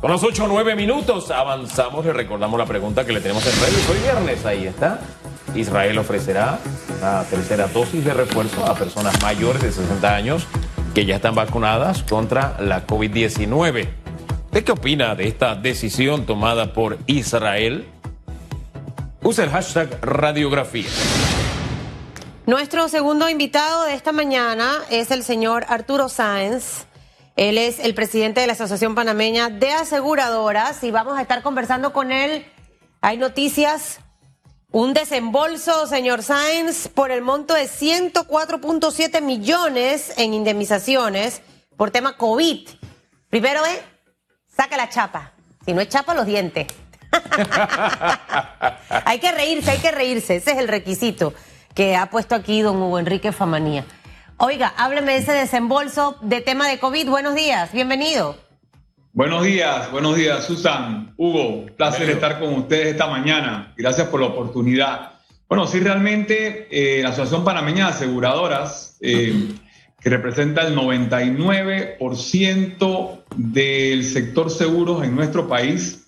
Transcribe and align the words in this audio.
Con 0.00 0.12
los 0.12 0.22
8 0.22 0.44
o 0.44 0.48
9 0.48 0.76
minutos 0.76 1.28
avanzamos 1.32 2.06
y 2.06 2.10
recordamos 2.10 2.56
la 2.56 2.66
pregunta 2.66 3.04
que 3.04 3.12
le 3.12 3.20
tenemos 3.20 3.44
en 3.44 3.60
redes. 3.60 3.88
Hoy 3.90 3.98
viernes, 3.98 4.46
ahí 4.46 4.66
está. 4.66 5.00
Israel 5.56 5.98
ofrecerá 5.98 6.60
la 7.00 7.24
tercera 7.24 7.66
dosis 7.66 8.04
de 8.04 8.14
refuerzo 8.14 8.64
a 8.64 8.76
personas 8.76 9.20
mayores 9.20 9.60
de 9.60 9.72
60 9.72 10.14
años 10.14 10.46
que 10.94 11.04
ya 11.04 11.16
están 11.16 11.34
vacunadas 11.34 12.04
contra 12.04 12.56
la 12.60 12.86
COVID-19. 12.86 13.88
¿Usted 14.44 14.64
qué 14.64 14.70
opina 14.70 15.16
de 15.16 15.26
esta 15.26 15.56
decisión 15.56 16.26
tomada 16.26 16.72
por 16.72 16.98
Israel? 17.08 17.88
Usa 19.22 19.44
el 19.44 19.50
hashtag 19.50 19.98
radiografía. 20.00 20.88
Nuestro 22.46 22.88
segundo 22.88 23.28
invitado 23.28 23.84
de 23.84 23.94
esta 23.94 24.12
mañana 24.12 24.78
es 24.90 25.10
el 25.10 25.24
señor 25.24 25.66
Arturo 25.68 26.08
Sáenz. 26.08 26.87
Él 27.38 27.56
es 27.56 27.78
el 27.78 27.94
presidente 27.94 28.40
de 28.40 28.48
la 28.48 28.54
Asociación 28.54 28.96
Panameña 28.96 29.48
de 29.48 29.70
Aseguradoras 29.70 30.82
y 30.82 30.90
vamos 30.90 31.16
a 31.16 31.22
estar 31.22 31.40
conversando 31.40 31.92
con 31.92 32.10
él. 32.10 32.44
Hay 33.00 33.16
noticias, 33.16 34.00
un 34.72 34.92
desembolso, 34.92 35.86
señor 35.86 36.24
Sáenz, 36.24 36.88
por 36.88 37.12
el 37.12 37.22
monto 37.22 37.54
de 37.54 37.68
104.7 37.68 39.22
millones 39.22 40.14
en 40.16 40.34
indemnizaciones 40.34 41.40
por 41.76 41.92
tema 41.92 42.16
COVID. 42.16 42.68
Primero 43.30 43.64
es, 43.66 43.82
saca 44.48 44.76
la 44.76 44.88
chapa. 44.88 45.34
Si 45.64 45.72
no 45.72 45.80
es 45.80 45.88
chapa, 45.88 46.14
los 46.14 46.26
dientes. 46.26 46.66
hay 49.04 49.20
que 49.20 49.30
reírse, 49.30 49.70
hay 49.70 49.78
que 49.78 49.92
reírse. 49.92 50.34
Ese 50.34 50.50
es 50.50 50.58
el 50.58 50.66
requisito 50.66 51.34
que 51.72 51.94
ha 51.94 52.10
puesto 52.10 52.34
aquí 52.34 52.62
don 52.62 52.82
Hugo 52.82 52.98
Enrique 52.98 53.30
Famanía. 53.30 53.86
Oiga, 54.40 54.72
hábleme 54.76 55.14
de 55.14 55.18
ese 55.18 55.32
desembolso 55.32 56.16
de 56.22 56.40
tema 56.40 56.68
de 56.68 56.78
COVID. 56.78 57.08
Buenos 57.08 57.34
días, 57.34 57.72
bienvenido. 57.72 58.36
Buenos 59.12 59.42
días, 59.42 59.90
buenos 59.90 60.14
días, 60.14 60.44
Susan, 60.44 61.12
Hugo. 61.16 61.66
Placer 61.76 62.08
estar 62.08 62.38
con 62.38 62.54
ustedes 62.54 62.86
esta 62.86 63.08
mañana. 63.08 63.74
Gracias 63.76 64.06
por 64.06 64.20
la 64.20 64.28
oportunidad. 64.28 65.14
Bueno, 65.48 65.66
sí, 65.66 65.80
realmente 65.80 66.68
eh, 66.70 67.02
la 67.02 67.08
Asociación 67.08 67.44
Panameña 67.44 67.86
de 67.86 67.90
Aseguradoras, 67.90 68.96
eh, 69.00 69.54
que 70.00 70.08
representa 70.08 70.64
el 70.64 70.76
99% 70.76 73.24
del 73.34 74.04
sector 74.04 74.52
seguros 74.52 75.02
en 75.02 75.16
nuestro 75.16 75.48
país, 75.48 76.06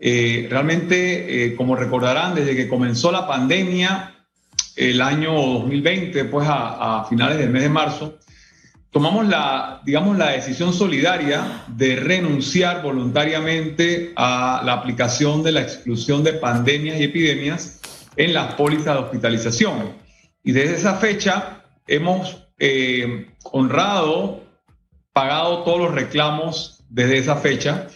eh, 0.00 0.46
realmente, 0.48 1.54
como 1.58 1.76
recordarán, 1.76 2.34
desde 2.34 2.56
que 2.56 2.68
comenzó 2.68 3.12
la 3.12 3.28
pandemia, 3.28 4.15
el 4.76 5.00
año 5.00 5.32
2020, 5.32 6.26
pues 6.26 6.46
a, 6.48 7.04
finales 7.08 7.38
del 7.38 7.50
mes 7.50 7.62
de 7.62 7.68
marzo, 7.70 8.18
tomamos 8.90 9.26
la, 9.26 9.80
digamos, 9.84 10.16
la 10.16 10.32
decisión 10.32 10.72
solidaria 10.72 11.64
de 11.68 11.96
renunciar 11.96 12.82
voluntariamente 12.82 14.12
a 14.16 14.62
la 14.64 14.74
aplicación 14.74 15.42
de 15.42 15.52
la 15.52 15.62
exclusión 15.62 16.22
de 16.22 16.34
pandemias 16.34 17.00
y 17.00 17.04
epidemias 17.04 17.80
en 18.16 18.34
las 18.34 18.54
pólizas 18.54 18.94
de 18.94 19.02
hospitalización. 19.02 19.94
Y 20.44 20.52
desde 20.52 20.76
esa 20.76 20.94
fecha 20.94 21.64
hemos 21.86 22.46
eh, 22.58 23.30
honrado, 23.44 24.44
pagado 25.12 25.62
todos 25.64 25.78
los 25.78 25.94
reclamos 25.94 26.84
desde 26.88 27.18
esa 27.18 27.36
fecha 27.36 27.88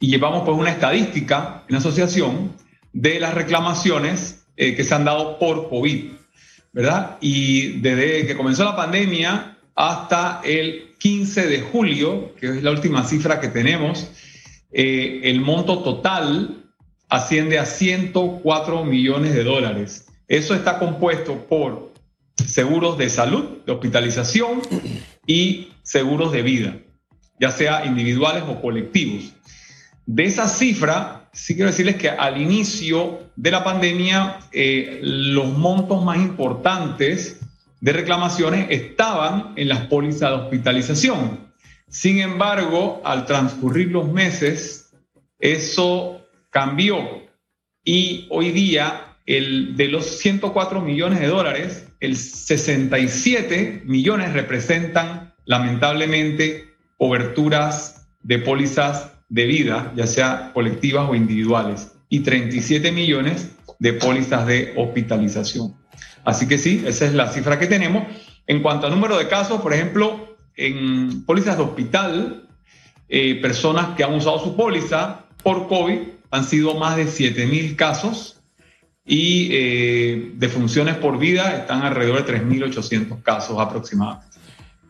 y 0.00 0.08
llevamos 0.08 0.42
pues 0.44 0.56
una 0.56 0.70
estadística 0.70 1.62
en 1.68 1.74
la 1.74 1.78
asociación 1.78 2.52
de 2.92 3.20
las 3.20 3.34
reclamaciones 3.34 4.46
eh, 4.56 4.76
que 4.76 4.84
se 4.84 4.94
han 4.94 5.04
dado 5.04 5.38
por 5.38 5.68
COVID. 5.68 6.12
¿Verdad? 6.74 7.16
Y 7.20 7.80
desde 7.80 8.26
que 8.26 8.36
comenzó 8.36 8.64
la 8.64 8.76
pandemia 8.76 9.56
hasta 9.74 10.40
el 10.44 10.94
15 10.98 11.46
de 11.46 11.60
julio, 11.60 12.34
que 12.34 12.48
es 12.48 12.62
la 12.62 12.72
última 12.72 13.04
cifra 13.04 13.40
que 13.40 13.48
tenemos, 13.48 14.10
eh, 14.72 15.20
el 15.24 15.40
monto 15.40 15.82
total 15.82 16.64
asciende 17.08 17.58
a 17.60 17.64
104 17.64 18.84
millones 18.84 19.34
de 19.34 19.44
dólares. 19.44 20.08
Eso 20.26 20.54
está 20.54 20.78
compuesto 20.80 21.46
por 21.48 21.92
seguros 22.44 22.98
de 22.98 23.08
salud, 23.08 23.58
de 23.64 23.72
hospitalización 23.72 24.60
y 25.26 25.68
seguros 25.82 26.32
de 26.32 26.42
vida, 26.42 26.76
ya 27.38 27.52
sea 27.52 27.86
individuales 27.86 28.42
o 28.48 28.60
colectivos. 28.60 29.32
De 30.06 30.24
esa 30.24 30.48
cifra, 30.48 31.23
sí 31.34 31.54
quiero 31.54 31.70
decirles 31.70 31.96
que 31.96 32.08
al 32.08 32.40
inicio 32.40 33.30
de 33.36 33.50
la 33.50 33.62
pandemia, 33.62 34.38
eh, 34.52 35.00
los 35.02 35.48
montos 35.58 36.02
más 36.04 36.16
importantes 36.16 37.40
de 37.80 37.92
reclamaciones 37.92 38.68
estaban 38.70 39.52
en 39.56 39.68
las 39.68 39.86
pólizas 39.88 40.30
de 40.30 40.36
hospitalización. 40.36 41.52
Sin 41.88 42.20
embargo, 42.20 43.02
al 43.04 43.26
transcurrir 43.26 43.90
los 43.90 44.10
meses, 44.10 44.94
eso 45.38 46.26
cambió 46.50 47.24
y 47.84 48.26
hoy 48.30 48.52
día 48.52 49.18
el, 49.26 49.76
de 49.76 49.88
los 49.88 50.06
104 50.06 50.80
millones 50.80 51.20
de 51.20 51.26
dólares, 51.26 51.88
el 52.00 52.16
67 52.16 53.82
millones 53.84 54.32
representan 54.32 55.34
lamentablemente 55.44 56.68
coberturas 56.96 58.06
de 58.22 58.38
pólizas 58.38 59.13
de 59.34 59.46
vida, 59.46 59.92
ya 59.96 60.06
sea 60.06 60.52
colectivas 60.54 61.10
o 61.10 61.14
individuales, 61.16 61.90
y 62.08 62.20
37 62.20 62.92
millones 62.92 63.50
de 63.80 63.94
pólizas 63.94 64.46
de 64.46 64.72
hospitalización. 64.76 65.74
Así 66.24 66.46
que 66.46 66.56
sí, 66.56 66.84
esa 66.86 67.06
es 67.06 67.14
la 67.14 67.26
cifra 67.32 67.58
que 67.58 67.66
tenemos. 67.66 68.04
En 68.46 68.62
cuanto 68.62 68.86
al 68.86 68.92
número 68.92 69.18
de 69.18 69.26
casos, 69.26 69.60
por 69.60 69.74
ejemplo, 69.74 70.36
en 70.56 71.24
pólizas 71.24 71.56
de 71.56 71.64
hospital, 71.64 72.48
eh, 73.08 73.40
personas 73.42 73.96
que 73.96 74.04
han 74.04 74.14
usado 74.14 74.38
su 74.38 74.54
póliza 74.54 75.24
por 75.42 75.66
COVID 75.66 75.98
han 76.30 76.44
sido 76.44 76.74
más 76.76 76.96
de 76.96 77.08
7 77.08 77.46
mil 77.46 77.74
casos 77.74 78.40
y 79.04 79.48
eh, 79.50 80.32
de 80.36 80.48
funciones 80.48 80.94
por 80.94 81.18
vida 81.18 81.56
están 81.56 81.82
alrededor 81.82 82.24
de 82.24 82.40
3.800 82.40 83.20
casos 83.24 83.58
aproximadamente. 83.58 84.38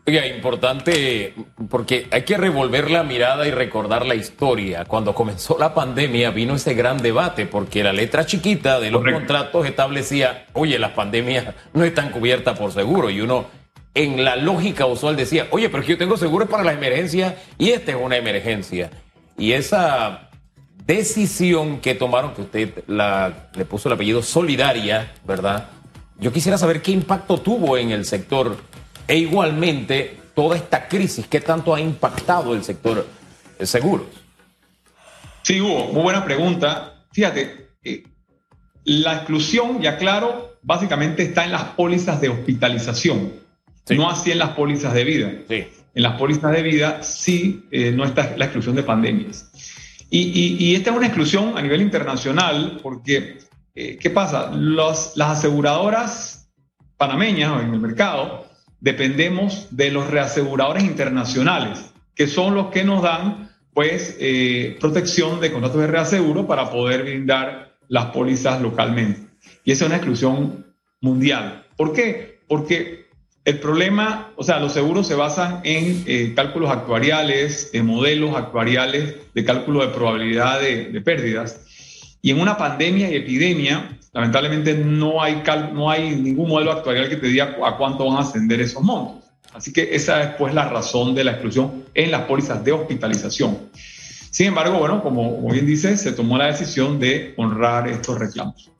Oiga, 0.07 0.27
importante 0.27 1.33
porque 1.67 2.07
hay 2.11 2.21
que 2.21 2.37
revolver 2.37 2.91
la 2.91 3.01
mirada 3.01 3.47
y 3.47 3.51
recordar 3.51 4.05
la 4.05 4.13
historia. 4.13 4.85
Cuando 4.85 5.15
comenzó 5.15 5.57
la 5.57 5.73
pandemia 5.73 6.29
vino 6.29 6.53
ese 6.53 6.75
gran 6.75 6.99
debate 6.99 7.47
porque 7.47 7.83
la 7.83 7.91
letra 7.91 8.23
chiquita 8.23 8.79
de 8.79 8.91
los 8.91 9.03
contratos 9.03 9.65
establecía, 9.65 10.45
oye, 10.53 10.77
las 10.77 10.91
pandemias 10.91 11.55
no 11.73 11.83
están 11.83 12.11
cubiertas 12.11 12.57
por 12.57 12.71
seguro 12.71 13.09
y 13.09 13.19
uno 13.19 13.47
en 13.95 14.23
la 14.23 14.35
lógica 14.35 14.85
usual 14.85 15.15
decía, 15.15 15.47
oye, 15.49 15.69
pero 15.69 15.81
yo 15.81 15.97
tengo 15.97 16.17
seguro 16.17 16.45
para 16.45 16.63
la 16.63 16.73
emergencia 16.73 17.37
y 17.57 17.71
esta 17.71 17.93
es 17.93 17.97
una 17.99 18.17
emergencia. 18.17 18.91
Y 19.39 19.53
esa 19.53 20.29
decisión 20.85 21.79
que 21.79 21.95
tomaron, 21.95 22.35
que 22.35 22.41
usted 22.41 22.83
la, 22.85 23.49
le 23.55 23.65
puso 23.65 23.89
el 23.89 23.93
apellido 23.93 24.21
Solidaria, 24.21 25.13
¿verdad? 25.25 25.69
Yo 26.19 26.31
quisiera 26.31 26.59
saber 26.59 26.83
qué 26.83 26.91
impacto 26.91 27.39
tuvo 27.39 27.75
en 27.75 27.89
el 27.89 28.05
sector 28.05 28.55
e 29.07 29.17
igualmente, 29.17 30.17
toda 30.33 30.57
esta 30.57 30.87
crisis, 30.87 31.27
¿qué 31.27 31.41
tanto 31.41 31.73
ha 31.73 31.79
impactado 31.79 32.53
el 32.53 32.63
sector 32.63 33.05
de 33.57 33.65
seguros? 33.65 34.07
Sí, 35.41 35.61
Hugo, 35.61 35.87
muy 35.93 36.03
buena 36.03 36.25
pregunta. 36.25 37.05
Fíjate, 37.11 37.69
eh, 37.83 38.03
la 38.83 39.15
exclusión, 39.17 39.81
ya 39.81 39.97
claro, 39.97 40.57
básicamente 40.61 41.23
está 41.23 41.45
en 41.45 41.51
las 41.51 41.63
pólizas 41.63 42.19
de 42.19 42.29
hospitalización, 42.29 43.33
no 43.89 44.09
así 44.09 44.31
en 44.31 44.39
las 44.39 44.49
pólizas 44.51 44.93
de 44.93 45.03
vida. 45.03 45.31
En 45.49 46.03
las 46.03 46.17
pólizas 46.17 46.51
de 46.51 46.63
vida 46.63 47.03
sí 47.03 47.63
eh, 47.71 47.91
no 47.91 48.03
está 48.03 48.35
la 48.35 48.45
exclusión 48.45 48.75
de 48.75 48.83
pandemias. 48.83 49.51
Y, 50.09 50.75
esta 50.75 50.91
es 50.91 50.97
una 50.97 51.07
exclusión 51.07 51.57
a 51.57 51.61
nivel 51.61 51.81
internacional 51.81 52.79
porque, 52.81 53.39
eh, 53.75 53.97
¿qué 53.99 54.09
pasa? 54.09 54.51
las 54.53 55.17
aseguradoras 55.17 56.49
panameñas 56.97 57.61
en 57.63 57.73
el 57.73 57.79
mercado 57.79 58.45
dependemos 58.85 59.67
de 59.71 59.89
los 59.89 60.11
reaseguradores 60.11 60.83
internacionales, 60.83 61.91
que 62.13 62.27
son 62.27 62.53
los 62.53 62.67
que 62.67 62.83
nos 62.83 63.01
dan 63.01 63.49
pues 63.73 64.15
eh, 64.19 64.77
protección 64.79 65.41
de 65.41 65.51
contratos 65.51 65.81
de 65.81 65.87
reaseguro 65.87 66.45
para 66.45 66.69
poder 66.69 67.01
brindar 67.01 67.75
las 67.87 68.05
pólizas 68.05 68.61
localmente. 68.61 69.21
Y 69.63 69.71
esa 69.71 69.85
es 69.85 69.87
una 69.87 69.97
exclusión 69.97 70.67
mundial. 71.01 71.65
¿Por 71.75 71.93
qué? 71.93 72.37
Porque 72.47 73.07
el 73.43 73.59
problema, 73.59 74.31
o 74.35 74.43
sea, 74.43 74.59
los 74.59 74.73
seguros 74.73 75.07
se 75.07 75.15
basan 75.15 75.61
en 75.63 76.03
eh, 76.05 76.33
cálculos 76.35 76.69
actuariales, 76.69 77.71
en 77.73 77.87
modelos 77.87 78.35
actuariales 78.35 79.15
de 79.33 79.45
cálculo 79.45 79.81
de 79.81 79.93
probabilidad 79.95 80.61
de, 80.61 80.91
de 80.91 81.01
pérdidas. 81.01 81.59
Y 82.21 82.29
en 82.29 82.39
una 82.39 82.55
pandemia 82.55 83.09
y 83.09 83.15
epidemia, 83.15 83.97
lamentablemente 84.15 84.73
no 84.73 85.21
hay, 85.21 85.43
no 85.73 85.91
hay 85.91 86.15
ningún 86.15 86.47
modelo 86.47 86.71
actuarial 86.71 87.09
que 87.09 87.17
te 87.17 87.27
diga 87.27 87.57
a 87.65 87.75
cuánto 87.75 88.05
van 88.05 88.17
a 88.17 88.21
ascender 88.21 88.61
esos 88.61 88.81
montos. 88.81 89.25
Así 89.53 89.73
que 89.73 89.93
esa 89.93 90.23
es 90.23 90.29
pues 90.37 90.53
la 90.53 90.69
razón 90.69 91.13
de 91.13 91.25
la 91.25 91.31
exclusión 91.31 91.83
en 91.93 92.11
las 92.11 92.21
pólizas 92.21 92.63
de 92.63 92.71
hospitalización. 92.71 93.57
Sin 94.31 94.47
embargo, 94.47 94.79
bueno, 94.79 95.03
como, 95.03 95.49
bien 95.51 95.65
dice, 95.65 95.97
se 95.97 96.13
tomó 96.13 96.37
la 96.37 96.47
decisión 96.47 96.97
de 96.97 97.33
honrar 97.35 97.89
estos 97.89 98.17
reclamos. 98.17 98.71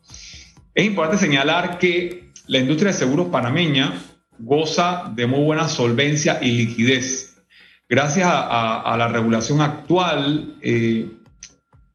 Es 0.74 0.86
importante 0.86 1.26
señalar 1.26 1.80
que 1.80 2.32
la 2.48 2.60
industria 2.60 2.94
de 2.94 2.98
seguros 2.98 3.28
panameña 3.28 3.94
goza 4.40 5.12
de 5.14 5.28
muy 5.28 5.44
buena 5.44 5.68
solvencia 5.68 6.40
y 6.42 6.52
liquidez. 6.52 7.42
Gracias 7.90 8.28
a, 8.32 8.96
la 8.98 9.10
regulación 9.10 9.60
actual, 9.60 10.56
eh, 10.62 11.10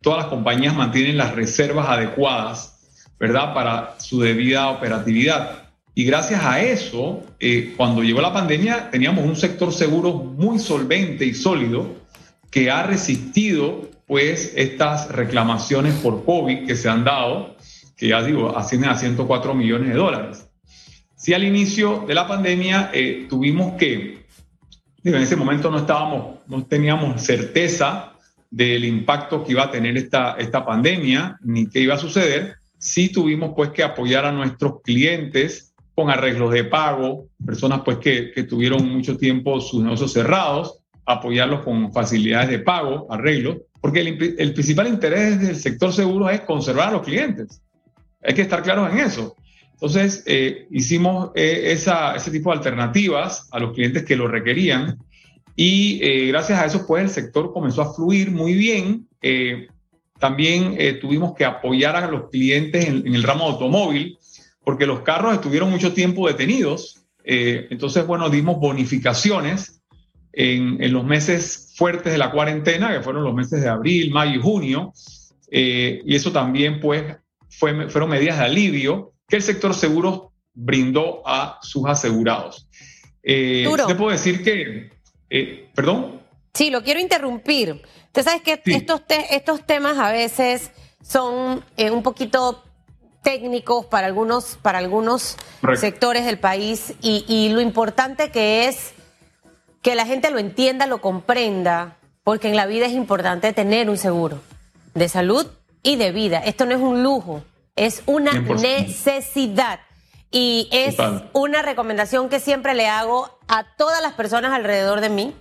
todas 0.03 0.21
las 0.21 0.29
compañías 0.29 0.75
mantienen 0.75 1.17
las 1.17 1.35
reservas 1.35 1.89
adecuadas, 1.89 2.80
¿verdad? 3.21 3.53
Para 3.53 4.01
su 4.01 4.21
debida 4.21 4.71
operatividad. 4.71 5.65
Y 5.95 6.05
gracias 6.05 6.43
a 6.43 6.63
eso, 6.63 7.23
eh, 7.39 7.75
cuando 7.77 8.03
llegó 8.03 8.23
la 8.23 8.33
pandemia, 8.33 8.91
teníamos 8.91 9.27
un 9.27 9.37
sector 9.37 9.73
seguro 9.75 10.15
muy 10.15 10.59
solvente 10.59 11.27
y 11.27 11.35
sólido 11.35 11.95
que 12.51 12.71
ha 12.71 12.83
resistido 12.83 13.91
pues 14.07 14.55
estas 14.57 15.09
reclamaciones 15.09 15.95
por 15.97 16.25
COVID 16.25 16.67
que 16.67 16.75
se 16.75 16.89
han 16.89 17.05
dado, 17.05 17.57
que 17.97 18.09
ya 18.09 18.23
digo, 18.23 18.57
ascienden 18.57 18.91
a 18.91 18.97
104 18.97 19.55
millones 19.55 19.91
de 19.91 19.95
dólares. 19.95 20.47
Si 21.15 21.35
al 21.35 21.45
inicio 21.45 22.05
de 22.09 22.15
la 22.15 22.27
pandemia 22.27 22.91
eh, 22.95 23.27
tuvimos 23.29 23.75
que, 23.75 24.25
en 25.05 25.15
ese 25.15 25.37
momento 25.37 25.71
no 25.71 25.79
estábamos, 25.79 26.39
no 26.49 26.65
teníamos 26.65 27.21
certeza 27.23 28.15
del 28.51 28.85
impacto 28.85 29.45
que 29.45 29.53
iba 29.53 29.65
a 29.65 29.71
tener 29.71 29.97
esta, 29.99 30.37
esta 30.39 30.65
pandemia, 30.65 31.39
ni 31.43 31.69
qué 31.69 31.81
iba 31.81 31.95
a 31.95 31.99
suceder, 31.99 32.60
sí 32.81 33.13
tuvimos 33.13 33.53
pues 33.55 33.71
que 33.71 33.85
apoyar 33.85 34.25
a 34.25 34.33
nuestros 34.33 34.81
clientes 34.83 35.73
con 35.95 36.11
arreglos 36.11 36.51
de 36.53 36.65
pago, 36.65 37.29
personas 37.45 37.83
pues 37.85 37.99
que, 37.99 38.33
tuvieron 38.49 38.89
mucho 38.89 39.17
tiempo 39.17 39.61
sus 39.61 39.83
negocios 39.83 40.13
cerrados, 40.13 40.81
apoyarlos 41.05 41.63
con 41.63 41.93
facilidades 41.93 42.49
de 42.49 42.61
pago, 42.61 43.07
arreglos, 43.11 43.59
porque 43.81 44.01
el, 44.01 44.35
el, 44.39 44.55
principal 44.55 44.89
interés 44.89 45.41
del 45.41 45.57
sector 45.57 45.93
seguro 45.93 46.31
es 46.31 46.41
conservar 46.41 46.89
a 46.89 46.93
los 46.93 47.03
clientes. 47.03 47.63
Hay 48.23 48.35
que 48.35 48.43
estar 48.43 48.63
claros 48.63 48.91
en 48.93 48.99
eso. 49.01 49.37
Entonces, 49.75 50.23
eh, 50.27 50.67
hicimos 50.71 51.31
eh, 51.35 51.73
esa, 51.73 52.15
ese 52.15 52.31
tipo 52.31 52.51
de 52.51 52.59
alternativas 52.59 53.49
a 53.51 53.59
los 53.59 53.73
clientes 53.73 54.05
que 54.05 54.17
lo 54.17 54.27
requerían 54.27 54.99
y 55.55 56.01
eh, 56.03 56.29
gracias 56.29 56.59
a 56.59 56.67
eso, 56.67 56.87
pues 56.87 57.03
el 57.03 57.11
sector 57.11 57.53
comenzó 57.53 57.83
a 57.83 57.93
fluir 57.93 58.31
muy 58.31 58.55
bien. 58.55 59.07
También 60.21 60.77
tuvimos 61.01 61.35
que 61.35 61.45
apoyar 61.45 61.97
a 61.97 62.09
los 62.09 62.31
clientes 62.31 62.87
en, 62.87 63.07
en, 63.07 63.15
el 63.15 63.23
ramo 63.23 63.47
automóvil 63.47 64.19
porque 64.63 64.87
los 64.87 65.01
carros 65.01 65.35
estuvieron 65.35 65.71
mucho 65.71 65.93
tiempo 65.93 66.29
detenidos. 66.29 67.03
entonces, 67.25 68.07
bueno, 68.07 68.31
dimos 68.31 68.61
bonificaciones 68.61 69.81
en, 70.33 70.93
los 70.93 71.05
meses 71.05 71.73
fuertes 71.77 72.13
de 72.13 72.19
la 72.19 72.31
cuarentena, 72.31 72.93
que 72.93 73.03
fueron 73.03 73.25
los 73.25 73.35
meses 73.35 73.61
de 73.61 73.69
abril, 73.69 74.11
mayo 74.11 74.39
y 74.39 74.43
junio, 74.43 74.93
eh, 75.51 76.03
y 76.05 76.15
eso 76.15 76.33
también 76.33 76.81
pues 76.81 77.17
fue, 77.49 77.89
fueron 77.89 78.11
medidas 78.11 78.39
de 78.39 78.45
alivio 78.45 79.13
que 79.29 79.37
el 79.37 79.43
sector 79.43 79.75
seguro 79.75 80.33
brindó 80.55 81.23
a 81.27 81.59
sus 81.63 81.87
asegurados. 81.87 82.69
Eh, 83.23 83.69
te 83.87 83.95
puedo 83.95 84.11
decir 84.11 84.43
que, 84.43 84.91
eh, 85.29 85.69
perdón. 85.75 86.20
Sí, 86.55 86.71
lo 86.71 86.83
quiero 86.83 87.01
interrumpir. 87.01 87.83
Usted 88.07 88.25
sabes 88.25 88.43
que 88.43 88.61
estos, 88.65 89.03
estos 89.31 89.67
temas 89.67 89.99
a 89.99 90.11
veces 90.11 90.71
son 91.03 91.65
un 91.79 92.03
poquito 92.03 92.65
técnicos 93.23 93.87
para 93.87 94.07
algunos, 94.07 94.59
para 94.61 94.79
algunos 94.79 95.37
sectores 95.77 96.25
del 96.25 96.39
país 96.39 96.95
y, 97.01 97.25
y 97.29 97.51
lo 97.51 97.61
importante 97.61 98.31
que 98.31 98.67
es 98.67 98.95
que 99.83 99.95
la 99.95 100.07
gente 100.07 100.31
lo 100.31 100.39
entienda, 100.39 100.87
lo 100.87 101.01
comprenda, 101.01 101.97
porque 102.25 102.49
en 102.49 102.57
la 102.57 102.67
vida 102.67 102.87
es 102.87 102.93
importante 102.93 103.53
tener 103.53 103.89
un 103.89 103.97
seguro 103.97 104.41
de 104.95 105.09
salud 105.09 105.47
y 105.83 105.97
de 105.97 106.13
vida. 106.13 106.39
Esto 106.39 106.67
no 106.67 106.75
es 106.75 106.81
un 106.81 107.03
lujo, 107.03 107.43
es 107.77 108.03
una 108.07 108.33
necesidad. 108.33 109.81
Y 110.33 110.69
es 110.71 110.97
una 111.33 111.63
recomendación 111.63 112.29
que 112.29 112.39
siempre 112.39 112.75
le 112.75 112.87
hago 112.87 113.37
a 113.49 113.65
todas 113.77 114.01
las 114.01 114.13
personas 114.13 114.53
alrededor 114.53 115.01
de 115.01 115.09
mí, 115.09 115.35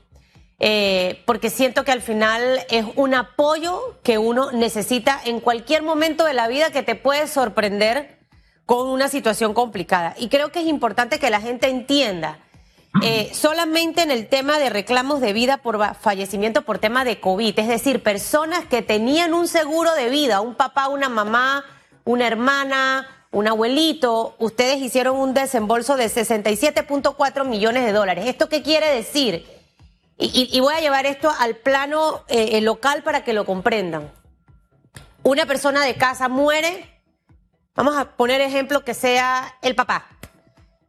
eh, 0.60 1.24
porque 1.26 1.50
siento 1.50 1.86
que 1.86 1.92
al 1.92 2.02
final 2.02 2.66
es 2.70 2.86
un 2.96 3.14
apoyo 3.14 3.98
que 4.04 4.18
uno 4.18 4.52
necesita 4.52 5.20
en 5.24 5.40
cualquier 5.40 5.84
momento 5.84 6.26
de 6.26 6.34
la 6.34 6.48
vida 6.48 6.72
que 6.72 6.84
te 6.84 6.96
puede 6.96 7.28
sorprender 7.28 8.20
con 8.66 8.88
una 8.90 9.08
situación 9.08 9.54
complicada. 9.54 10.16
Y 10.18 10.28
creo 10.28 10.52
que 10.52 10.60
es 10.60 10.68
importante 10.68 11.18
que 11.18 11.30
la 11.30 11.42
gente 11.42 11.70
entienda 11.70 12.40
eh, 13.04 13.30
solamente 13.34 14.02
en 14.02 14.12
el 14.12 14.28
tema 14.28 14.60
de 14.60 14.70
reclamos 14.70 15.22
de 15.22 15.32
vida 15.32 15.58
por 15.58 15.96
fallecimiento 15.96 16.64
por 16.64 16.80
tema 16.80 17.06
de 17.06 17.20
COVID, 17.20 17.58
es 17.58 17.68
decir, 17.68 18.04
personas 18.04 18.66
que 18.66 18.82
tenían 18.82 19.34
un 19.34 19.48
seguro 19.48 19.94
de 19.94 20.10
vida, 20.10 20.42
un 20.42 20.56
papá, 20.56 20.88
una 20.88 21.08
mamá, 21.08 21.64
una 22.04 22.28
hermana, 22.28 23.08
un 23.32 23.48
abuelito, 23.48 24.36
ustedes 24.40 24.82
hicieron 24.82 25.18
un 25.18 25.34
desembolso 25.34 25.96
de 25.96 26.08
67.4 26.08 27.46
millones 27.46 27.86
de 27.86 27.92
dólares. 27.92 28.26
¿Esto 28.28 28.50
qué 28.50 28.64
quiere 28.64 28.88
decir? 28.94 29.59
Y, 30.22 30.60
voy 30.60 30.74
a 30.74 30.82
llevar 30.82 31.06
esto 31.06 31.32
al 31.40 31.56
plano 31.56 32.26
eh, 32.28 32.60
local 32.60 33.04
para 33.04 33.24
que 33.24 33.32
lo 33.32 33.46
comprendan. 33.46 34.12
Una 35.24 35.46
persona 35.46 35.86
de 35.86 35.96
casa 35.96 36.28
muere, 36.28 37.02
vamos 37.74 37.96
a 37.98 38.18
poner 38.18 38.42
ejemplo 38.42 38.84
que 38.84 38.94
sea 38.94 39.56
el 39.62 39.76
papá 39.76 40.08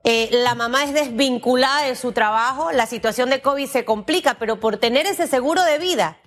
eh, 0.02 0.30
la 0.32 0.54
mamá 0.54 0.84
es 0.84 0.94
desvinculada 0.94 1.82
de 1.82 1.94
su 1.94 2.12
trabajo, 2.12 2.72
la 2.72 2.86
situación 2.86 3.28
de 3.28 3.42
COVID 3.42 3.66
se 3.66 3.84
complica, 3.84 4.34
pero 4.38 4.58
por 4.58 4.78
tener 4.78 5.06
ese 5.06 5.26
seguro 5.26 5.62
de 5.62 5.78
vida, 5.78 6.18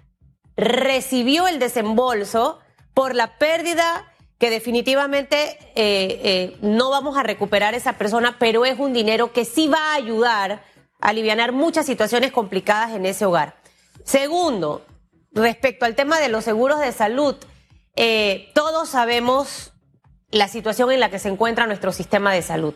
recibió 0.56 1.48
el 1.48 1.58
desembolso 1.58 2.60
por 2.94 3.16
la 3.16 3.40
pérdida 3.40 4.12
que 4.38 4.52
definitivamente 4.52 5.58
eh, 5.76 6.20
eh, 6.24 6.58
no 6.62 6.92
vamos 6.92 7.18
a 7.18 7.24
recuperar 7.24 7.74
esa 7.74 7.94
persona, 7.94 8.36
pero 8.38 8.66
es 8.66 8.78
un 8.78 8.94
dinero 8.94 9.34
que 9.34 9.46
sí 9.46 9.68
va 9.68 9.94
a 9.94 9.96
ayudar 9.96 10.52
a 10.52 10.62
aliviar 11.10 11.52
muchas 11.52 11.86
situaciones 11.86 12.32
complicadas 12.32 12.92
en 12.92 13.06
ese 13.06 13.26
hogar. 13.26 13.56
Segundo, 14.04 14.86
respecto 15.32 15.86
al 15.86 15.96
tema 15.96 16.20
de 16.20 16.30
los 16.30 16.44
seguros 16.44 16.80
de 16.80 16.92
salud, 16.92 17.36
todos 18.54 18.90
sabemos 18.90 19.74
la 20.32 20.48
situación 20.48 20.92
en 20.92 21.00
la 21.00 21.10
que 21.10 21.20
se 21.20 21.30
encuentra 21.30 21.68
nuestro 21.68 21.92
sistema 21.92 22.34
de 22.34 22.42
salud 22.42 22.74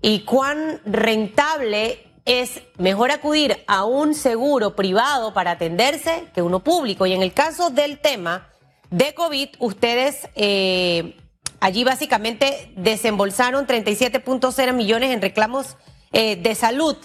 y 0.00 0.20
cuán 0.20 0.80
rentable 0.84 1.98
es 2.24 2.62
mejor 2.78 3.10
acudir 3.10 3.64
a 3.66 3.84
un 3.84 4.14
seguro 4.14 4.76
privado 4.76 5.34
para 5.34 5.52
atenderse 5.52 6.24
que 6.34 6.42
uno 6.42 6.62
público. 6.62 7.06
Y 7.06 7.12
en 7.12 7.22
el 7.22 7.32
caso 7.32 7.70
del 7.70 7.98
tema 7.98 8.48
de 8.90 9.14
COVID, 9.14 9.48
ustedes 9.58 10.28
eh, 10.34 11.16
allí 11.60 11.84
básicamente 11.84 12.72
desembolsaron 12.76 13.66
37.0 13.66 14.72
millones 14.72 15.10
en 15.10 15.20
reclamos 15.20 15.76
eh, 16.12 16.36
de 16.36 16.54
salud. 16.54 16.96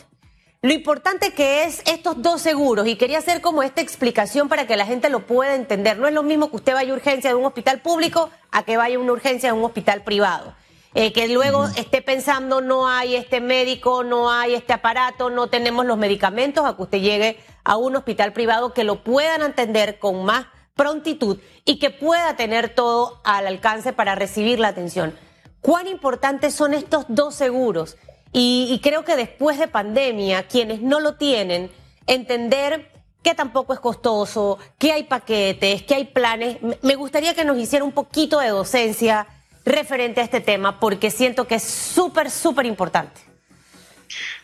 Lo 0.61 0.73
importante 0.73 1.31
que 1.31 1.63
es 1.63 1.81
estos 1.85 2.21
dos 2.21 2.41
seguros, 2.41 2.85
y 2.85 2.97
quería 2.97 3.19
hacer 3.19 3.39
como 3.39 3.63
esta 3.63 3.79
explicación 3.79 4.49
para 4.49 4.67
que 4.67 4.75
la 4.75 4.85
gente 4.85 5.09
lo 5.09 5.25
pueda 5.25 5.55
entender. 5.55 5.97
No 5.97 6.05
es 6.05 6.13
lo 6.13 6.21
mismo 6.21 6.49
que 6.49 6.57
usted 6.57 6.73
vaya 6.73 6.91
a 6.91 6.95
urgencia 6.95 7.29
de 7.29 7.37
un 7.37 7.45
hospital 7.45 7.79
público 7.79 8.29
a 8.51 8.63
que 8.63 8.75
vaya 8.75 8.97
a 8.97 8.99
una 8.99 9.13
urgencia 9.13 9.53
de 9.53 9.57
un 9.57 9.63
hospital 9.63 10.03
privado. 10.03 10.53
Eh, 10.95 11.13
que 11.13 11.29
luego 11.29 11.65
esté 11.77 12.01
pensando 12.01 12.59
no 12.59 12.89
hay 12.89 13.15
este 13.15 13.39
médico, 13.39 14.03
no 14.03 14.29
hay 14.29 14.53
este 14.53 14.73
aparato, 14.73 15.29
no 15.29 15.47
tenemos 15.47 15.85
los 15.85 15.97
medicamentos, 15.97 16.65
a 16.65 16.75
que 16.75 16.81
usted 16.81 16.99
llegue 16.99 17.39
a 17.63 17.77
un 17.77 17.95
hospital 17.95 18.33
privado 18.33 18.73
que 18.73 18.83
lo 18.83 19.01
puedan 19.01 19.43
atender 19.43 19.97
con 19.97 20.25
más 20.25 20.47
prontitud 20.75 21.39
y 21.63 21.79
que 21.79 21.89
pueda 21.89 22.35
tener 22.35 22.67
todo 22.67 23.21
al 23.23 23.47
alcance 23.47 23.93
para 23.93 24.15
recibir 24.15 24.59
la 24.59 24.67
atención. 24.67 25.17
¿Cuán 25.61 25.87
importantes 25.87 26.53
son 26.53 26.73
estos 26.73 27.05
dos 27.07 27.33
seguros? 27.33 27.95
Y, 28.31 28.79
creo 28.83 29.03
que 29.03 29.15
después 29.15 29.57
de 29.57 29.67
pandemia, 29.67 30.43
quienes 30.43 30.81
no 30.81 30.99
lo 30.99 31.15
tienen, 31.15 31.71
entender 32.05 32.91
que 33.23 33.33
tampoco 33.33 33.73
es 33.73 33.79
costoso, 33.79 34.59
que 34.77 34.91
hay 34.91 35.03
paquetes, 35.03 35.83
que 35.83 35.95
hay 35.95 36.05
planes. 36.05 36.57
Me 36.83 36.95
gustaría 36.95 37.33
que 37.33 37.43
nos 37.43 37.57
hiciera 37.57 37.83
un 37.83 37.91
poquito 37.91 38.39
de 38.39 38.49
docencia 38.49 39.27
referente 39.65 40.21
a 40.21 40.23
este 40.23 40.41
tema 40.41 40.79
porque 40.79 41.11
siento 41.11 41.47
que 41.47 41.55
es 41.55 41.63
súper, 41.63 42.29
súper 42.29 42.65
importante. 42.65 43.21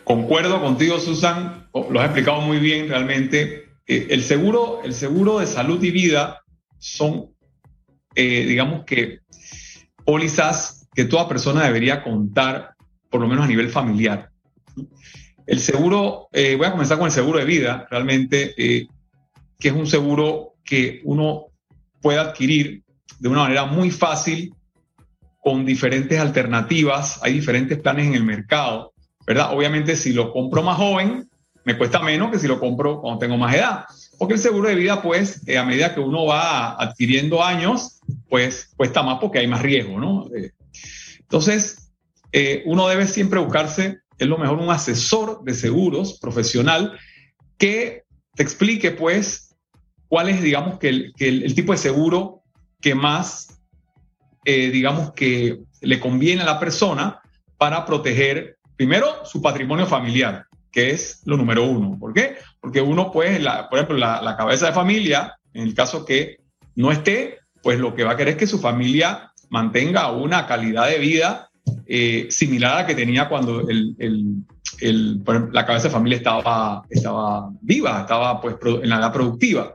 Concuerdo 0.04 0.62
contigo, 0.62 1.00
Susan, 1.00 1.68
lo 1.74 2.00
has 2.00 2.06
explicado 2.06 2.42
muy 2.42 2.60
bien 2.60 2.90
realmente. 2.90 3.66
Eh, 3.88 4.08
el, 4.10 4.24
seguro, 4.24 4.82
el 4.84 4.94
seguro 4.94 5.40
de 5.40 5.48
salud 5.48 5.82
y 5.84 5.92
vida 5.92 6.42
son, 6.78 7.32
eh, 8.14 8.46
digamos 8.46 8.84
que, 8.86 9.20
pólizas 10.04 10.88
que 10.94 11.06
toda 11.06 11.28
persona 11.28 11.64
debería 11.64 12.04
contar, 12.04 12.75
por 13.16 13.22
lo 13.22 13.28
menos 13.28 13.46
a 13.46 13.48
nivel 13.48 13.70
familiar. 13.70 14.30
El 15.48 15.60
seguro, 15.62 16.28
eh, 16.34 16.56
voy 16.56 16.68
a 16.68 16.72
comenzar 16.72 16.98
con 16.98 17.06
el 17.06 17.14
seguro 17.14 17.40
de 17.40 17.46
vida, 17.46 17.88
realmente, 17.90 18.54
que 18.58 19.68
es 19.68 19.74
un 19.74 19.88
seguro 19.88 20.56
que 20.66 21.02
uno 21.06 21.46
puede 22.02 22.20
adquirir 22.20 22.84
de 23.20 23.30
una 23.30 23.44
manera 23.44 23.66
muy 23.66 23.90
fácil 23.90 24.54
con 25.40 25.64
diferentes 25.64 26.20
alternativas, 26.20 27.20
hay 27.24 27.34
diferentes 27.34 27.80
planes 27.80 28.08
en 28.08 28.16
el 28.16 28.24
mercado, 28.24 28.94
¿verdad? 29.26 29.54
Obviamente 29.54 29.96
si 29.96 30.12
lo 30.12 30.34
compro 30.34 30.64
más 30.64 30.78
joven, 30.78 31.30
me 31.64 31.78
cuesta 31.78 32.00
menos 32.00 32.32
que 32.32 32.40
si 32.40 32.48
lo 32.48 32.60
compro 32.60 33.00
cuando 33.00 33.20
tengo 33.20 33.38
más 33.38 33.56
edad. 33.56 33.86
Porque 34.18 34.36
el 34.36 34.40
seguro 34.40 34.70
de 34.70 34.76
vida, 34.76 35.02
pues, 35.02 35.48
eh, 35.48 35.58
a 35.58 35.66
medida 35.66 35.94
que 35.94 36.00
uno 36.00 36.26
va 36.26 36.76
adquiriendo 36.82 37.44
años, 37.44 38.00
pues 38.30 38.72
cuesta 38.76 39.04
más 39.04 39.20
porque 39.20 39.40
hay 39.40 39.48
más 39.48 39.62
riesgo, 39.62 40.00
¿no? 40.00 40.28
Eh, 40.36 40.52
entonces, 41.20 41.85
eh, 42.38 42.64
uno 42.66 42.86
debe 42.90 43.08
siempre 43.08 43.40
buscarse, 43.40 44.02
es 44.18 44.28
lo 44.28 44.38
mejor, 44.38 44.60
un 44.60 44.70
asesor 44.70 45.46
de 45.46 45.54
seguros 45.54 46.20
profesional 46.20 47.00
que 47.58 48.04
te 48.36 48.44
explique, 48.44 48.92
pues, 48.92 49.56
cuál 50.10 50.28
es, 50.28 50.42
digamos, 50.42 50.78
que 50.78 50.90
el, 50.90 51.14
que 51.16 51.30
el 51.30 51.56
tipo 51.56 51.72
de 51.72 51.78
seguro 51.78 52.42
que 52.82 52.94
más, 52.94 53.62
eh, 54.44 54.70
digamos 54.70 55.14
que 55.14 55.62
le 55.80 56.00
conviene 56.02 56.42
a 56.42 56.46
la 56.46 56.60
persona 56.60 57.22
para 57.58 57.86
proteger 57.86 58.58
primero 58.76 59.24
su 59.24 59.42
patrimonio 59.42 59.86
familiar, 59.86 60.46
que 60.74 60.90
es 60.90 61.22
lo 61.24 61.38
número 61.38 61.64
uno. 61.64 61.98
¿Por 61.98 62.14
qué? 62.14 62.36
Porque 62.60 62.82
uno, 62.82 63.14
pues, 63.14 63.42
la, 63.42 63.70
por 63.70 63.80
ejemplo, 63.80 63.98
la, 63.98 64.36
cabeza 64.36 64.66
de 64.68 64.74
familia, 64.74 65.38
en 65.54 65.64
el 65.64 65.74
caso 65.74 66.04
que 66.04 66.40
no 66.76 66.92
esté, 66.92 67.40
pues 67.64 67.80
lo 67.80 67.96
que 67.96 68.04
va 68.04 68.12
a 68.12 68.18
querer 68.18 68.34
es 68.34 68.40
que 68.40 68.48
su 68.48 68.60
familia 68.60 69.32
mantenga 69.48 70.12
una 70.12 70.48
calidad 70.48 70.90
de 70.90 71.00
vida 71.00 71.50
eh, 71.88 72.28
similar 72.30 72.74
a 72.74 72.76
la 72.82 72.88
que 72.88 72.96
tenía 72.96 73.30
cuando 73.30 73.62
la 74.82 75.66
cabeza 75.66 75.88
de 75.88 75.94
familia 75.94 76.18
estaba, 76.18 76.84
estaba 76.90 77.50
viva, 77.62 78.02
estaba 78.02 78.42
pues 78.42 78.56
en 78.64 78.90
la 78.90 78.98
edad 78.98 79.14
productiva. 79.14 79.74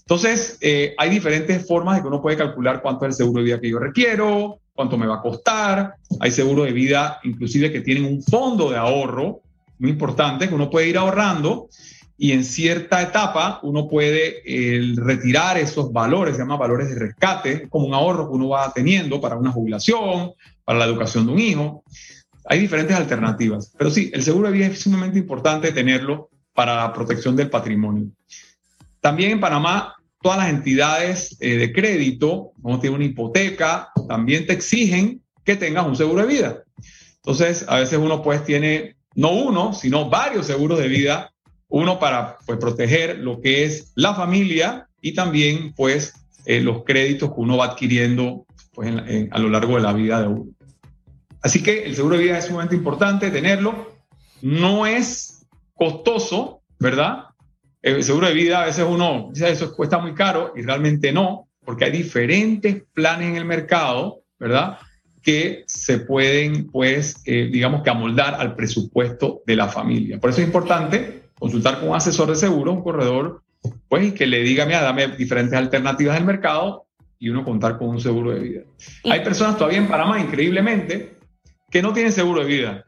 Entonces, 0.00 0.58
eh, 0.60 0.94
hay 0.98 1.10
diferentes 1.10 1.66
formas 1.66 1.96
de 1.96 2.02
que 2.02 2.08
uno 2.08 2.22
puede 2.22 2.36
calcular 2.36 2.80
cuánto 2.80 3.06
es 3.06 3.10
el 3.10 3.16
seguro 3.16 3.40
de 3.40 3.46
vida 3.46 3.60
que 3.60 3.70
yo 3.70 3.78
requiero, 3.78 4.60
cuánto 4.72 4.96
me 4.96 5.06
va 5.06 5.16
a 5.16 5.20
costar. 5.20 5.94
Hay 6.20 6.30
seguro 6.30 6.62
de 6.62 6.72
vida, 6.72 7.18
inclusive, 7.24 7.72
que 7.72 7.80
tienen 7.80 8.04
un 8.04 8.22
fondo 8.22 8.70
de 8.70 8.76
ahorro 8.76 9.40
muy 9.78 9.90
importante 9.90 10.48
que 10.48 10.54
uno 10.54 10.70
puede 10.70 10.88
ir 10.88 10.96
ahorrando 10.96 11.68
y 12.18 12.32
en 12.32 12.44
cierta 12.44 13.02
etapa 13.02 13.60
uno 13.62 13.88
puede 13.88 14.42
retirar 14.96 15.58
esos 15.58 15.92
valores, 15.92 16.34
se 16.34 16.42
llama 16.42 16.56
valores 16.56 16.88
de 16.88 16.98
rescate, 16.98 17.68
como 17.68 17.86
un 17.86 17.94
ahorro 17.94 18.28
que 18.28 18.34
uno 18.34 18.48
va 18.48 18.72
teniendo 18.72 19.20
para 19.20 19.36
una 19.36 19.52
jubilación, 19.52 20.32
para 20.64 20.78
la 20.78 20.86
educación 20.86 21.26
de 21.26 21.32
un 21.32 21.38
hijo. 21.38 21.84
Hay 22.46 22.60
diferentes 22.60 22.96
alternativas, 22.96 23.72
pero 23.76 23.90
sí, 23.90 24.10
el 24.14 24.22
seguro 24.22 24.48
de 24.48 24.54
vida 24.54 24.66
es 24.66 24.80
sumamente 24.80 25.18
importante 25.18 25.72
tenerlo 25.72 26.30
para 26.54 26.76
la 26.76 26.92
protección 26.92 27.36
del 27.36 27.50
patrimonio. 27.50 28.06
También 29.00 29.32
en 29.32 29.40
Panamá, 29.40 29.94
todas 30.22 30.38
las 30.38 30.48
entidades 30.48 31.36
eh, 31.40 31.56
de 31.56 31.72
crédito, 31.72 32.52
como 32.62 32.80
tiene 32.80 32.96
una 32.96 33.04
hipoteca, 33.04 33.90
también 34.08 34.46
te 34.46 34.54
exigen 34.54 35.22
que 35.44 35.56
tengas 35.56 35.86
un 35.86 35.96
seguro 35.96 36.22
de 36.22 36.28
vida. 36.28 36.62
Entonces, 37.16 37.64
a 37.68 37.80
veces 37.80 37.98
uno 37.98 38.22
pues 38.22 38.44
tiene 38.44 38.96
no 39.14 39.30
uno, 39.32 39.72
sino 39.72 40.08
varios 40.08 40.46
seguros 40.46 40.78
de 40.78 40.88
vida, 40.88 41.32
uno 41.68 41.98
para 41.98 42.38
pues 42.46 42.58
proteger 42.58 43.18
lo 43.18 43.40
que 43.40 43.64
es 43.64 43.92
la 43.94 44.14
familia 44.14 44.88
y 45.00 45.12
también 45.12 45.72
pues 45.74 46.14
eh, 46.44 46.60
los 46.60 46.84
créditos 46.84 47.30
que 47.30 47.40
uno 47.40 47.56
va 47.56 47.66
adquiriendo 47.66 48.46
pues, 48.72 48.94
a 49.30 49.38
lo 49.38 49.48
largo 49.48 49.76
de 49.76 49.82
la 49.82 49.92
vida 49.92 50.20
de 50.20 50.28
uno. 50.28 50.46
Así 51.42 51.62
que 51.62 51.84
el 51.84 51.94
seguro 51.94 52.16
de 52.16 52.24
vida 52.24 52.38
es 52.38 52.46
sumamente 52.46 52.74
importante 52.74 53.30
tenerlo. 53.30 53.94
No 54.42 54.86
es 54.86 55.46
costoso, 55.74 56.62
¿verdad? 56.78 57.24
El 57.82 58.02
seguro 58.02 58.26
de 58.26 58.34
vida 58.34 58.62
a 58.62 58.66
veces 58.66 58.84
uno 58.88 59.30
dice 59.32 59.50
eso 59.50 59.74
cuesta 59.74 59.98
muy 59.98 60.14
caro 60.14 60.52
y 60.56 60.62
realmente 60.62 61.12
no, 61.12 61.48
porque 61.64 61.84
hay 61.84 61.92
diferentes 61.92 62.82
planes 62.92 63.28
en 63.28 63.36
el 63.36 63.44
mercado, 63.44 64.22
¿verdad? 64.38 64.78
Que 65.22 65.64
se 65.66 65.98
pueden, 65.98 66.70
pues, 66.70 67.22
eh, 67.26 67.48
digamos 67.52 67.82
que 67.82 67.90
amoldar 67.90 68.34
al 68.34 68.56
presupuesto 68.56 69.42
de 69.46 69.56
la 69.56 69.68
familia. 69.68 70.18
Por 70.18 70.30
eso 70.30 70.40
es 70.40 70.46
importante 70.46 71.25
consultar 71.38 71.80
con 71.80 71.90
un 71.90 71.96
asesor 71.96 72.28
de 72.28 72.36
seguro, 72.36 72.72
un 72.72 72.82
corredor, 72.82 73.42
pues, 73.88 74.06
y 74.06 74.12
que 74.12 74.26
le 74.26 74.42
diga, 74.42 74.66
mira, 74.66 74.82
dame 74.82 75.08
diferentes 75.08 75.58
alternativas 75.58 76.16
del 76.16 76.24
mercado 76.24 76.86
y 77.18 77.28
uno 77.28 77.44
contar 77.44 77.78
con 77.78 77.88
un 77.88 78.00
seguro 78.00 78.32
de 78.32 78.40
vida. 78.40 78.62
Hay 79.04 79.20
personas 79.20 79.56
todavía 79.56 79.78
en 79.78 79.88
Panamá, 79.88 80.20
increíblemente, 80.20 81.16
que 81.70 81.82
no 81.82 81.92
tienen 81.92 82.12
seguro 82.12 82.40
de 82.40 82.46
vida 82.46 82.86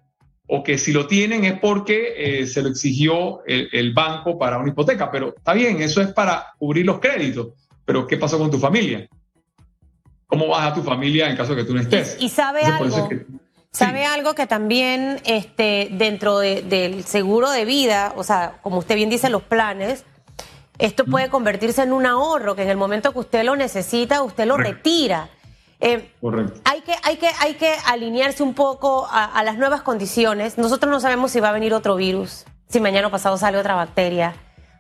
o 0.49 0.63
que 0.63 0.79
si 0.79 0.93
lo 0.93 1.07
tienen 1.07 1.45
es 1.45 1.61
porque 1.61 2.15
eh, 2.17 2.47
se 2.47 2.63
lo 2.63 2.71
exigió 2.71 3.43
el, 3.47 3.93
banco 3.93 4.39
para 4.39 4.59
una 4.59 4.71
hipoteca, 4.71 5.11
pero 5.11 5.35
está 5.37 5.53
bien, 5.53 5.83
eso 5.83 6.01
es 6.01 6.09
para 6.09 6.55
cubrir 6.59 6.87
los 6.87 6.99
créditos, 6.99 7.49
pero 7.85 8.07
¿qué 8.07 8.17
pasó 8.17 8.39
con 8.39 8.51
tu 8.51 8.59
familia? 8.59 9.07
¿Cómo 10.27 10.49
vas 10.49 10.73
a 10.73 10.75
tu 10.75 10.83
familia 10.83 11.29
en 11.29 11.37
caso 11.37 11.55
de 11.55 11.63
que 11.63 11.69
tú 11.69 11.75
no 11.75 11.81
estés? 11.81 12.17
Y, 12.19 12.31
sabe 12.31 12.63
algo, 12.63 13.09
sabe 13.73 14.05
algo 14.05 14.35
que 14.35 14.47
también 14.47 15.21
este, 15.25 15.89
dentro 15.93 16.39
del 16.39 17.05
seguro 17.05 17.51
de 17.51 17.65
vida, 17.65 18.13
o 18.17 18.25
sea, 18.25 18.59
como 18.63 18.79
usted 18.79 18.97
bien 18.97 19.11
dice, 19.11 19.31
los 19.31 19.43
planes, 19.43 20.05
esto 20.79 21.05
puede 21.05 21.29
convertirse 21.29 21.83
en 21.83 21.93
un 21.93 22.07
ahorro 22.07 22.55
que 22.55 22.63
en 22.63 22.71
el 22.71 22.77
momento 22.77 23.13
que 23.13 23.19
usted 23.19 23.45
lo 23.45 23.57
necesita, 23.57 24.23
usted 24.23 24.47
lo 24.47 24.57
retira. 24.57 25.29
Eh, 25.81 26.13
Correcto. 26.21 26.61
Hay 26.65 26.81
que, 26.83 26.95
hay, 27.03 27.17
que, 27.17 27.31
hay 27.41 27.55
que 27.55 27.75
alinearse 27.87 28.43
un 28.43 28.55
poco 28.55 29.09
a, 29.11 29.43
las 29.43 29.59
nuevas 29.59 29.83
condiciones. 29.83 30.57
Nosotros 30.59 30.91
no 30.91 31.01
sabemos 31.01 31.33
si 31.33 31.41
va 31.41 31.51
a 31.51 31.53
venir 31.53 31.75
otro 31.75 31.97
virus, 31.97 32.45
si 32.69 32.81
mañana 32.81 33.09
o 33.09 33.11
pasado 33.11 33.37
sale 33.37 33.59
otra 33.59 33.75
bacteria, 33.75 34.35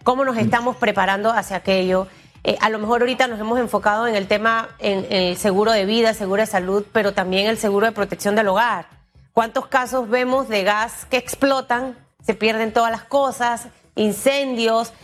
cómo 0.04 0.24
nos 0.24 0.36
estamos 0.36 0.76
preparando 0.76 1.30
hacia 1.30 1.56
aquello. 1.56 2.06
Eh, 2.48 2.56
a 2.62 2.70
lo 2.70 2.78
mejor 2.78 3.02
ahorita 3.02 3.26
nos 3.26 3.38
hemos 3.38 3.58
enfocado 3.58 4.06
en 4.06 4.16
el 4.16 4.26
tema, 4.26 4.70
en, 4.78 5.06
el 5.10 5.36
seguro 5.36 5.70
de 5.70 5.84
vida, 5.84 6.14
seguro 6.14 6.40
de 6.40 6.46
salud, 6.46 6.82
pero 6.94 7.12
también 7.12 7.46
el 7.46 7.58
seguro 7.58 7.84
de 7.84 7.92
protección 7.92 8.36
del 8.36 8.48
hogar. 8.48 8.86
¿Cuántos 9.34 9.66
casos 9.66 10.08
vemos 10.08 10.48
de 10.48 10.62
gas 10.62 11.04
que 11.10 11.18
explotan, 11.18 11.94
se 12.24 12.32
pierden 12.32 12.72
todas 12.72 12.90
las 12.90 13.02
cosas, 13.02 13.68
incendios? 13.96 14.94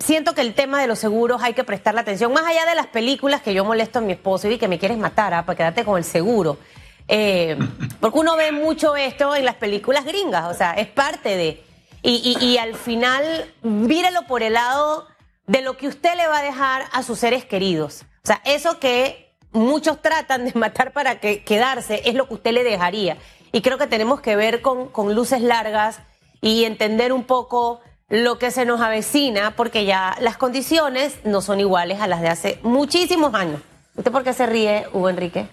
siento 0.00 0.34
que 0.34 0.40
el 0.40 0.54
tema 0.54 0.80
de 0.80 0.88
los 0.88 0.98
seguros 0.98 1.40
hay 1.44 1.54
que 1.54 1.62
prestarle 1.62 2.00
atención, 2.00 2.32
más 2.32 2.44
allá 2.44 2.66
de 2.66 2.74
las 2.74 2.88
películas 2.88 3.42
que 3.42 3.54
yo 3.54 3.64
molesto 3.64 4.00
a 4.00 4.02
mi 4.02 4.10
esposo 4.10 4.50
y 4.50 4.58
que 4.58 4.66
me 4.66 4.80
quieres 4.80 4.98
matar, 4.98 5.32
¿ah? 5.32 5.46
para 5.46 5.56
quedarte 5.56 5.84
con 5.84 5.96
el 5.96 6.02
seguro. 6.02 6.58
Eh, 7.06 7.56
porque 8.00 8.18
uno 8.18 8.34
ve 8.34 8.50
mucho 8.50 8.96
esto 8.96 9.36
en 9.36 9.44
las 9.44 9.54
películas 9.54 10.04
gringas, 10.04 10.46
o 10.46 10.54
sea, 10.54 10.72
es 10.72 10.88
parte 10.88 11.36
de... 11.36 11.62
Y, 12.04 12.56
al 12.56 12.74
final, 12.74 13.24
mírelo 13.62 14.26
por 14.26 14.42
el 14.42 14.54
lado 14.54 15.06
de 15.46 15.62
lo 15.62 15.76
que 15.76 15.88
usted 15.88 16.16
le 16.16 16.28
va 16.28 16.38
a 16.38 16.42
dejar 16.42 16.84
a 16.92 17.02
sus 17.02 17.18
seres 17.18 17.44
queridos. 17.44 18.04
O 18.24 18.26
sea, 18.26 18.40
eso 18.44 18.78
que 18.78 19.34
muchos 19.52 20.00
tratan 20.00 20.46
de 20.46 20.52
matar 20.54 20.92
para 20.92 21.20
que, 21.20 21.42
quedarse 21.42 22.02
es 22.04 22.14
lo 22.14 22.28
que 22.28 22.34
usted 22.34 22.52
le 22.52 22.64
dejaría. 22.64 23.16
Y 23.52 23.60
creo 23.60 23.78
que 23.78 23.86
tenemos 23.86 24.20
que 24.20 24.36
ver 24.36 24.62
con, 24.62 24.88
con 24.88 25.14
luces 25.14 25.42
largas 25.42 26.00
y 26.40 26.64
entender 26.64 27.12
un 27.12 27.24
poco 27.24 27.80
lo 28.08 28.38
que 28.38 28.50
se 28.50 28.64
nos 28.64 28.80
avecina, 28.80 29.56
porque 29.56 29.84
ya 29.84 30.16
las 30.20 30.36
condiciones 30.36 31.16
no 31.24 31.40
son 31.40 31.60
iguales 31.60 32.00
a 32.00 32.06
las 32.06 32.20
de 32.20 32.28
hace 32.28 32.58
muchísimos 32.62 33.34
años. 33.34 33.60
¿Usted 33.94 34.12
por 34.12 34.22
qué 34.22 34.32
se 34.32 34.46
ríe, 34.46 34.86
Hugo 34.92 35.08
Enrique? 35.08 35.46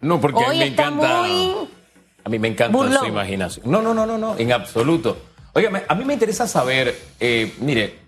No, 0.00 0.20
porque 0.20 0.44
a 0.44 0.48
mí 0.50 0.58
me 0.58 0.66
encanta. 0.66 1.24
A 2.24 2.28
mí 2.28 2.38
me 2.38 2.48
encanta 2.48 2.98
su 2.98 3.06
imaginación. 3.06 3.70
No, 3.70 3.82
no, 3.82 3.94
no, 3.94 4.06
no, 4.06 4.18
no, 4.18 4.36
en 4.38 4.52
absoluto. 4.52 5.16
Oiga, 5.54 5.84
a 5.86 5.94
mí 5.94 6.04
me 6.04 6.14
interesa 6.14 6.46
saber, 6.46 6.96
eh, 7.20 7.52
mire, 7.58 8.03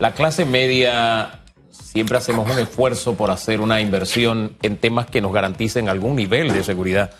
la 0.00 0.12
clase 0.12 0.46
media 0.46 1.42
siempre 1.70 2.16
hacemos 2.16 2.50
un 2.50 2.58
esfuerzo 2.58 3.14
por 3.14 3.30
hacer 3.30 3.60
una 3.60 3.82
inversión 3.82 4.56
en 4.62 4.78
temas 4.78 5.06
que 5.06 5.20
nos 5.20 5.32
garanticen 5.32 5.90
algún 5.90 6.16
nivel 6.16 6.52
de 6.52 6.64
seguridad. 6.64 7.10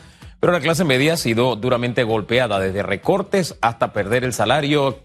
Pero 0.40 0.54
la 0.54 0.60
clase 0.60 0.84
media 0.84 1.12
ha 1.12 1.16
sido 1.18 1.56
duramente 1.56 2.02
golpeada, 2.04 2.58
desde 2.58 2.82
recortes 2.82 3.58
hasta 3.60 3.92
perder 3.92 4.24
el 4.24 4.32
salario, 4.32 4.98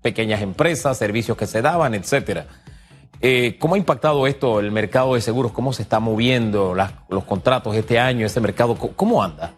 pequeñas 0.00 0.40
empresas, 0.40 0.96
servicios 0.96 1.36
que 1.36 1.46
se 1.46 1.60
daban, 1.60 1.94
etcétera. 1.94 2.46
Eh, 3.20 3.56
¿Cómo 3.58 3.74
ha 3.74 3.78
impactado 3.78 4.26
esto 4.26 4.58
el 4.58 4.72
mercado 4.72 5.14
de 5.14 5.20
seguros? 5.20 5.52
¿Cómo 5.52 5.74
se 5.74 5.82
está 5.82 6.00
moviendo 6.00 6.74
los 7.10 7.24
contratos 7.24 7.76
este 7.76 7.98
año, 7.98 8.24
ese 8.24 8.40
mercado? 8.40 8.74
¿Cómo 8.74 9.22
anda? 9.22 9.52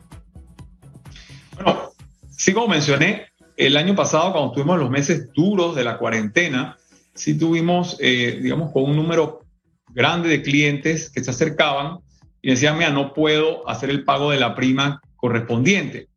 Bueno, 1.55 1.93
sí, 2.31 2.53
como 2.53 2.67
mencioné, 2.67 3.29
el 3.57 3.77
año 3.77 3.95
pasado, 3.95 4.33
cuando 4.33 4.51
tuvimos 4.51 4.77
los 4.81 4.91
meses 4.91 5.33
duros 5.33 5.77
de 5.77 5.85
la 5.85 5.99
cuarentena, 5.99 6.77
sí 7.21 7.35
tuvimos, 7.35 7.97
eh, 8.01 8.39
digamos, 8.43 8.73
con 8.73 8.85
un 8.85 8.97
número 8.97 9.45
grande 9.93 10.29
de 10.29 10.43
clientes 10.43 11.11
que 11.11 11.23
se 11.23 11.31
acercaban 11.31 11.99
y 12.41 12.51
decían, 12.51 12.79
mira, 12.79 12.91
no 12.91 13.13
puedo 13.13 13.69
hacer 13.69 13.91
el 13.91 14.05
pago 14.05 14.31
de 14.31 14.41
la 14.41 14.55
prima 14.55 15.01
correspondiente. 15.17 16.09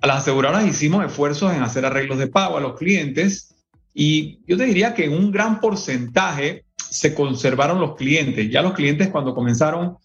A 0.00 0.06
las 0.06 0.18
aseguradoras 0.18 0.66
hicimos 0.66 1.04
esfuerzos 1.04 1.52
en 1.54 1.62
hacer 1.62 1.84
arreglos 1.84 2.18
de 2.18 2.26
pago 2.26 2.58
a 2.58 2.60
los 2.60 2.78
clientes 2.78 3.54
y 3.94 4.40
yo 4.46 4.56
te 4.56 4.66
diría 4.66 4.94
que 4.94 5.06
en 5.06 5.14
un 5.14 5.32
gran 5.32 5.60
porcentaje 5.60 6.64
se 6.76 7.14
conservaron 7.14 7.80
los 7.80 7.96
clientes. 7.96 8.50
Ya 8.50 8.62
los 8.62 8.74
clientes 8.74 9.08
cuando 9.08 9.34
comenzaron, 9.34 9.96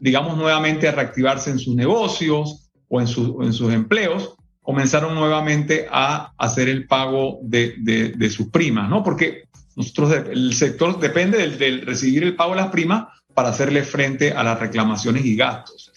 digamos, 0.00 0.36
nuevamente 0.36 0.88
a 0.88 0.92
reactivarse 0.92 1.50
en 1.50 1.58
sus 1.58 1.74
negocios 1.74 2.70
o 2.88 3.00
en, 3.00 3.06
en 3.06 3.52
sus 3.52 3.72
empleos, 3.72 4.34
comenzaron 4.68 5.14
nuevamente 5.14 5.86
a 5.90 6.34
hacer 6.36 6.68
el 6.68 6.86
pago 6.86 7.38
de, 7.40 7.74
de, 7.78 8.30
sus 8.30 8.50
primas, 8.50 8.90
¿no? 8.90 9.02
Porque 9.02 9.44
nosotros, 9.78 10.12
el 10.28 10.52
sector 10.54 10.98
depende 10.98 11.48
del, 11.50 11.86
recibir 11.86 12.24
el 12.24 12.34
pago 12.34 12.50
de 12.50 12.62
las 12.62 12.70
primas 12.72 13.06
para 13.32 13.50
hacerle 13.50 13.84
frente 13.84 14.32
a 14.32 14.42
las 14.42 14.58
reclamaciones 14.58 15.24
y 15.24 15.36
gastos. 15.36 15.92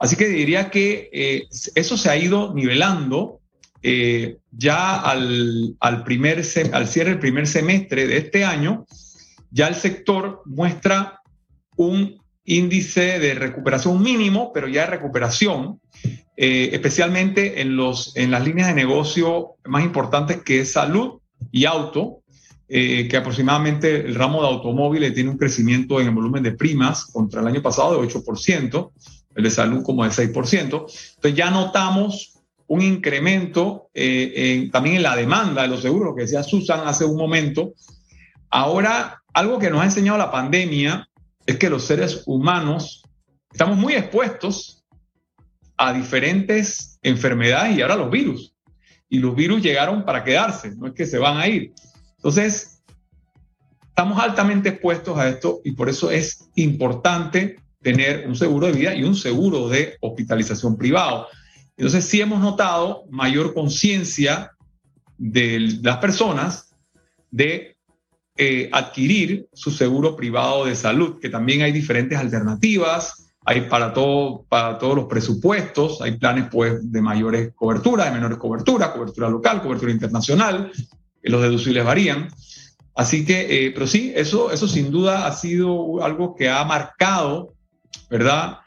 Así 0.00 0.16
que 0.16 0.26
diría 0.26 0.68
que 0.68 1.08
eh, 1.12 1.46
eso 1.76 1.96
se 1.96 2.10
ha 2.10 2.16
ido 2.16 2.52
nivelando 2.52 3.38
eh, 3.84 4.38
ya 4.50 5.00
al, 5.00 5.76
primer 6.04 6.42
al 6.72 6.88
cierre 6.88 7.10
del 7.10 7.20
primer 7.20 7.46
semestre 7.46 8.08
de 8.08 8.16
este 8.16 8.44
año, 8.44 8.84
ya 9.52 9.68
el 9.68 9.76
sector 9.76 10.42
muestra 10.44 11.20
un 11.76 12.20
índice 12.44 13.20
de 13.20 13.34
recuperación 13.34 14.02
mínimo, 14.02 14.52
pero 14.52 14.66
ya 14.66 14.80
de 14.80 14.86
recuperación, 14.88 15.80
eh, 16.36 16.70
especialmente 16.72 17.60
en, 17.60 17.76
los, 17.76 18.16
en 18.16 18.32
las 18.32 18.44
líneas 18.44 18.66
de 18.66 18.74
negocio 18.74 19.52
más 19.66 19.84
importantes 19.84 20.42
que 20.42 20.62
es 20.62 20.72
salud 20.72 21.20
y 21.52 21.66
auto. 21.66 22.22
Eh, 22.72 23.08
que 23.08 23.16
aproximadamente 23.16 23.96
el 23.96 24.14
ramo 24.14 24.42
de 24.42 24.48
automóviles 24.48 25.12
tiene 25.12 25.30
un 25.30 25.36
crecimiento 25.36 26.00
en 26.00 26.06
el 26.06 26.14
volumen 26.14 26.44
de 26.44 26.52
primas 26.52 27.06
contra 27.06 27.40
el 27.40 27.48
año 27.48 27.60
pasado 27.60 28.00
de 28.00 28.08
8%, 28.08 28.90
el 29.34 29.42
de 29.42 29.50
salud 29.50 29.82
como 29.82 30.04
de 30.04 30.10
6%. 30.10 30.60
Entonces 30.60 31.34
ya 31.34 31.50
notamos 31.50 32.38
un 32.68 32.82
incremento 32.82 33.88
eh, 33.92 34.68
también 34.72 34.96
en 34.96 35.02
la 35.02 35.16
demanda 35.16 35.62
de 35.62 35.68
los 35.68 35.82
seguros, 35.82 36.14
que 36.14 36.22
decía 36.22 36.44
Susan 36.44 36.86
hace 36.86 37.04
un 37.04 37.16
momento. 37.16 37.74
Ahora, 38.48 39.20
algo 39.34 39.58
que 39.58 39.68
nos 39.68 39.80
ha 39.80 39.86
enseñado 39.86 40.16
la 40.16 40.30
pandemia 40.30 41.08
es 41.44 41.56
que 41.56 41.70
los 41.70 41.84
seres 41.84 42.22
humanos 42.26 43.02
estamos 43.50 43.76
muy 43.76 43.94
expuestos 43.94 44.84
a 45.76 45.92
diferentes 45.92 47.00
enfermedades 47.02 47.76
y 47.76 47.82
ahora 47.82 47.96
los 47.96 48.12
virus. 48.12 48.54
Y 49.08 49.18
los 49.18 49.34
virus 49.34 49.60
llegaron 49.60 50.04
para 50.04 50.22
quedarse, 50.22 50.76
no 50.76 50.86
es 50.86 50.92
que 50.92 51.06
se 51.06 51.18
van 51.18 51.36
a 51.38 51.48
ir. 51.48 51.72
Entonces, 52.20 52.82
estamos 53.88 54.22
altamente 54.22 54.68
expuestos 54.68 55.16
a 55.18 55.28
esto 55.30 55.62
y 55.64 55.72
por 55.72 55.88
eso 55.88 56.10
es 56.10 56.50
importante 56.54 57.56
tener 57.80 58.28
un 58.28 58.36
seguro 58.36 58.66
de 58.66 58.74
vida 58.74 58.94
y 58.94 59.04
un 59.04 59.16
seguro 59.16 59.70
de 59.70 59.96
hospitalización 60.02 60.76
privado. 60.76 61.28
Entonces, 61.78 62.04
sí 62.04 62.20
hemos 62.20 62.40
notado 62.40 63.04
mayor 63.08 63.54
conciencia 63.54 64.52
de 65.16 65.78
las 65.82 65.96
personas 65.96 66.74
de 67.30 67.76
eh, 68.36 68.68
adquirir 68.70 69.48
su 69.54 69.70
seguro 69.70 70.14
privado 70.14 70.66
de 70.66 70.74
salud, 70.74 71.18
que 71.20 71.30
también 71.30 71.62
hay 71.62 71.72
diferentes 71.72 72.18
alternativas, 72.18 73.32
hay 73.46 73.62
para, 73.62 73.94
todo, 73.94 74.44
para 74.48 74.76
todos 74.78 74.94
los 74.94 75.06
presupuestos, 75.06 76.02
hay 76.02 76.18
planes 76.18 76.48
pues 76.50 76.92
de 76.92 77.00
mayores 77.00 77.52
coberturas, 77.54 78.06
de 78.06 78.12
menores 78.12 78.36
coberturas, 78.36 78.90
cobertura 78.90 79.30
local, 79.30 79.62
cobertura 79.62 79.90
internacional, 79.90 80.70
los 81.22 81.42
deducibles 81.42 81.84
varían. 81.84 82.28
Así 82.94 83.24
que, 83.24 83.66
eh, 83.66 83.70
pero 83.70 83.86
sí, 83.86 84.12
eso, 84.14 84.50
eso 84.50 84.68
sin 84.68 84.90
duda 84.90 85.26
ha 85.26 85.32
sido 85.32 86.04
algo 86.04 86.34
que 86.34 86.48
ha 86.50 86.64
marcado, 86.64 87.54
¿verdad? 88.10 88.58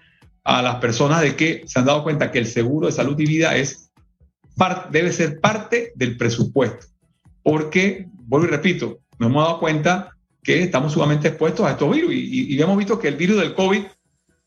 A 0.44 0.62
las 0.62 0.76
personas 0.76 1.22
de 1.22 1.36
que 1.36 1.64
se 1.66 1.80
han 1.80 1.86
dado 1.86 2.04
cuenta 2.04 2.32
que 2.32 2.40
el 2.40 2.48
seguro 2.48 2.88
de 2.88 2.94
salud 2.94 3.20
y 3.20 3.26
vida 3.26 3.56
es 3.56 3.92
debe 4.92 5.12
ser 5.12 5.40
parte 5.40 5.92
del 5.96 6.18
presupuesto. 6.18 6.88
Porque, 7.42 8.08
vuelvo 8.14 8.48
y 8.48 8.50
repito, 8.50 9.00
nos 9.20 9.30
hemos 9.30 9.44
dado 9.44 9.60
cuenta 9.60 10.10
que 10.42 10.62
estamos 10.62 10.94
sumamente 10.94 11.30
expuestos 11.30 11.66
a 11.66 11.72
estos 11.72 11.94
virus 11.94 12.14
y, 12.14 12.54
y 12.54 12.62
hemos 12.62 12.78
visto 12.78 13.00
que 13.00 13.08
el 13.08 13.16
virus 13.16 13.38
del 13.38 13.54
COVID 13.54 13.84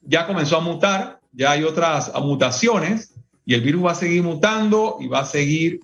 ya 0.03 0.27
comenzó 0.27 0.59
a 0.59 0.61
mutar, 0.61 1.21
ya 1.33 1.53
hay 1.53 1.65
otras 1.65 2.13
mutaciones 2.23 3.15
y 3.45 3.55
el 3.55 3.61
virus 3.63 3.87
va 3.87 3.93
a 3.93 3.97
seguir 3.97 4.23
mutando 4.23 4.99
y 5.01 5.09
va 5.09 5.21
a 5.21 5.27
seguir 5.27 5.81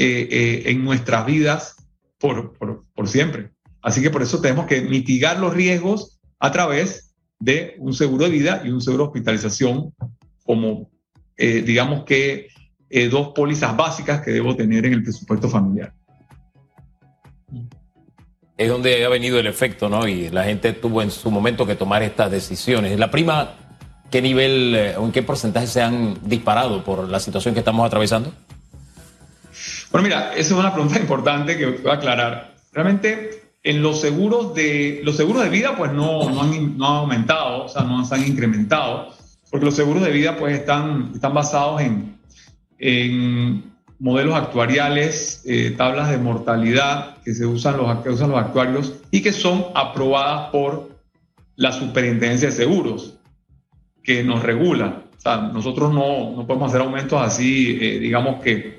eh, 0.00 0.28
eh, 0.30 0.62
en 0.70 0.84
nuestras 0.84 1.26
vidas 1.26 1.74
por, 2.18 2.52
por, 2.56 3.08
siempre. 3.08 3.50
Así 3.82 4.00
que 4.00 4.10
por 4.10 4.22
eso 4.22 4.40
tenemos 4.40 4.66
que 4.66 4.80
mitigar 4.80 5.40
los 5.40 5.52
riesgos 5.52 6.20
a 6.38 6.52
través 6.52 7.16
de 7.40 7.74
un 7.78 7.92
seguro 7.92 8.26
de 8.26 8.30
vida 8.30 8.62
y 8.64 8.68
un 8.68 8.80
seguro 8.80 9.02
de 9.02 9.08
hospitalización 9.08 9.92
como, 10.44 10.88
eh, 11.36 11.62
digamos 11.62 12.04
que, 12.04 12.46
dos 13.10 13.32
pólizas 13.34 13.76
básicas 13.76 14.22
que 14.22 14.30
debo 14.30 14.54
tener 14.54 14.86
en 14.86 14.92
el 14.92 15.02
presupuesto 15.02 15.48
familiar. 15.48 15.92
Es 18.56 18.68
donde 18.68 19.04
ha 19.04 19.08
venido 19.08 19.40
el 19.40 19.48
efecto, 19.48 19.88
¿no? 19.88 20.06
Y 20.06 20.30
la 20.30 20.44
gente 20.44 20.72
tuvo 20.74 21.02
en 21.02 21.10
su 21.10 21.30
momento 21.32 21.66
que 21.66 21.74
tomar 21.74 22.04
estas 22.04 22.30
decisiones. 22.30 22.96
La 22.98 23.10
prima, 23.10 23.56
¿qué 24.12 24.22
nivel 24.22 24.94
o 24.96 25.04
en 25.04 25.12
qué 25.12 25.24
porcentaje 25.24 25.66
se 25.66 25.82
han 25.82 26.18
disparado 26.24 26.84
por 26.84 27.08
la 27.08 27.18
situación 27.18 27.52
que 27.52 27.60
estamos 27.60 27.84
atravesando? 27.84 28.32
Bueno, 29.90 30.06
mira, 30.06 30.32
esa 30.32 30.54
es 30.54 30.60
una 30.60 30.72
pregunta 30.72 30.98
importante 31.00 31.56
que 31.56 31.66
voy 31.66 31.90
a 31.90 31.94
aclarar. 31.94 32.54
Realmente, 32.72 33.42
en 33.62 33.82
los 33.82 34.00
seguros 34.00 34.54
de, 34.54 35.00
los 35.04 35.16
seguros 35.16 35.42
de 35.42 35.48
vida, 35.48 35.76
pues 35.76 35.92
no, 35.92 36.28
no, 36.30 36.42
han, 36.42 36.76
aumentado, 36.80 37.64
o 37.64 37.68
sea, 37.68 37.82
no 37.82 38.04
se 38.04 38.14
han 38.14 38.26
incrementado, 38.26 39.14
porque 39.50 39.66
los 39.66 39.74
seguros 39.74 40.02
de 40.02 40.10
vida, 40.10 40.36
pues 40.36 40.58
están, 40.58 41.12
están 41.14 41.34
basados 41.34 41.80
en, 41.80 42.18
en 42.78 43.72
modelos 43.98 44.34
actuariales, 44.34 45.42
eh, 45.46 45.74
tablas 45.76 46.10
de 46.10 46.18
mortalidad 46.18 47.16
que 47.24 47.34
se 47.34 47.46
usan 47.46 47.78
los, 47.78 48.02
que 48.02 48.10
usan 48.10 48.30
los 48.30 48.38
actuarios 48.38 48.94
y 49.10 49.22
que 49.22 49.32
son 49.32 49.66
aprobadas 49.74 50.50
por 50.50 50.90
la 51.56 51.72
Superintendencia 51.72 52.50
de 52.50 52.54
Seguros, 52.54 53.14
que 54.02 54.22
nos 54.22 54.42
regula. 54.42 55.02
O 55.16 55.20
sea, 55.20 55.38
nosotros 55.38 55.92
no, 55.92 56.36
no 56.36 56.46
podemos 56.46 56.68
hacer 56.70 56.82
aumentos 56.82 57.20
así, 57.20 57.76
eh, 57.80 57.98
digamos 57.98 58.40
que 58.40 58.78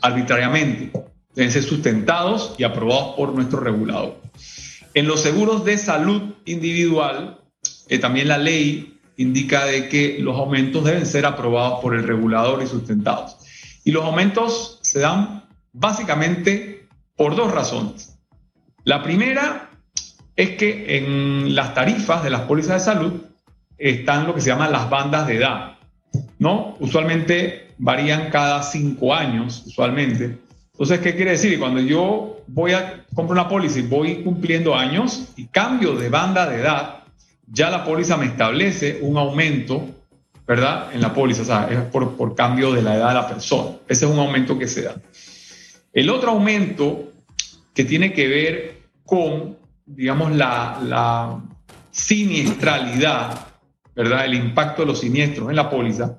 arbitrariamente. 0.00 0.92
Deben 1.34 1.50
ser 1.50 1.62
sustentados 1.62 2.54
y 2.58 2.64
aprobados 2.64 3.14
por 3.16 3.34
nuestro 3.34 3.60
regulador. 3.60 4.20
En 4.94 5.06
los 5.06 5.22
seguros 5.22 5.64
de 5.64 5.78
salud 5.78 6.34
individual, 6.44 7.38
eh, 7.88 7.98
también 7.98 8.28
la 8.28 8.38
ley 8.38 8.98
indica 9.16 9.64
de 9.64 9.88
que 9.88 10.18
los 10.18 10.36
aumentos 10.38 10.84
deben 10.84 11.06
ser 11.06 11.24
aprobados 11.24 11.80
por 11.80 11.94
el 11.94 12.02
regulador 12.02 12.62
y 12.62 12.66
sustentados. 12.66 13.36
Y 13.84 13.92
los 13.92 14.04
aumentos 14.04 14.78
se 14.82 15.00
dan 15.00 15.44
básicamente 15.72 16.86
por 17.16 17.34
dos 17.36 17.52
razones. 17.52 18.18
La 18.84 19.02
primera 19.02 19.70
es 20.36 20.50
que 20.50 20.98
en 20.98 21.54
las 21.54 21.74
tarifas 21.74 22.22
de 22.22 22.30
las 22.30 22.42
pólizas 22.42 22.74
de 22.74 22.92
salud 22.92 23.22
están 23.78 24.26
lo 24.26 24.34
que 24.34 24.40
se 24.40 24.50
llaman 24.50 24.72
las 24.72 24.90
bandas 24.90 25.26
de 25.26 25.36
edad. 25.36 25.78
¿no? 26.38 26.76
Usualmente 26.80 27.71
varían 27.82 28.30
cada 28.30 28.62
cinco 28.62 29.12
años, 29.12 29.64
usualmente. 29.66 30.38
Entonces, 30.70 31.00
¿qué 31.00 31.16
quiere 31.16 31.32
decir? 31.32 31.58
Cuando 31.58 31.80
yo 31.80 32.44
voy 32.46 32.72
a 32.72 33.04
comprar 33.12 33.40
una 33.40 33.48
póliza 33.48 33.80
y 33.80 33.82
voy 33.82 34.22
cumpliendo 34.22 34.76
años 34.76 35.24
y 35.36 35.46
cambio 35.46 35.96
de 35.96 36.08
banda 36.08 36.48
de 36.48 36.60
edad, 36.60 37.00
ya 37.48 37.70
la 37.70 37.84
póliza 37.84 38.16
me 38.16 38.26
establece 38.26 39.00
un 39.02 39.16
aumento, 39.18 39.84
¿verdad? 40.46 40.94
En 40.94 41.00
la 41.00 41.12
póliza, 41.12 41.42
o 41.42 41.44
sea, 41.44 41.68
es 41.68 41.80
por, 41.90 42.16
por 42.16 42.36
cambio 42.36 42.72
de 42.72 42.82
la 42.82 42.94
edad 42.94 43.08
de 43.08 43.14
la 43.14 43.28
persona. 43.28 43.76
Ese 43.88 44.04
es 44.04 44.10
un 44.12 44.18
aumento 44.20 44.56
que 44.56 44.68
se 44.68 44.82
da. 44.82 44.94
El 45.92 46.08
otro 46.08 46.30
aumento 46.30 47.12
que 47.74 47.84
tiene 47.84 48.12
que 48.12 48.28
ver 48.28 48.82
con, 49.04 49.58
digamos, 49.86 50.30
la, 50.36 50.78
la 50.84 51.40
siniestralidad, 51.90 53.48
¿verdad? 53.96 54.24
El 54.24 54.34
impacto 54.34 54.82
de 54.82 54.86
los 54.86 55.00
siniestros 55.00 55.50
en 55.50 55.56
la 55.56 55.68
póliza, 55.68 56.16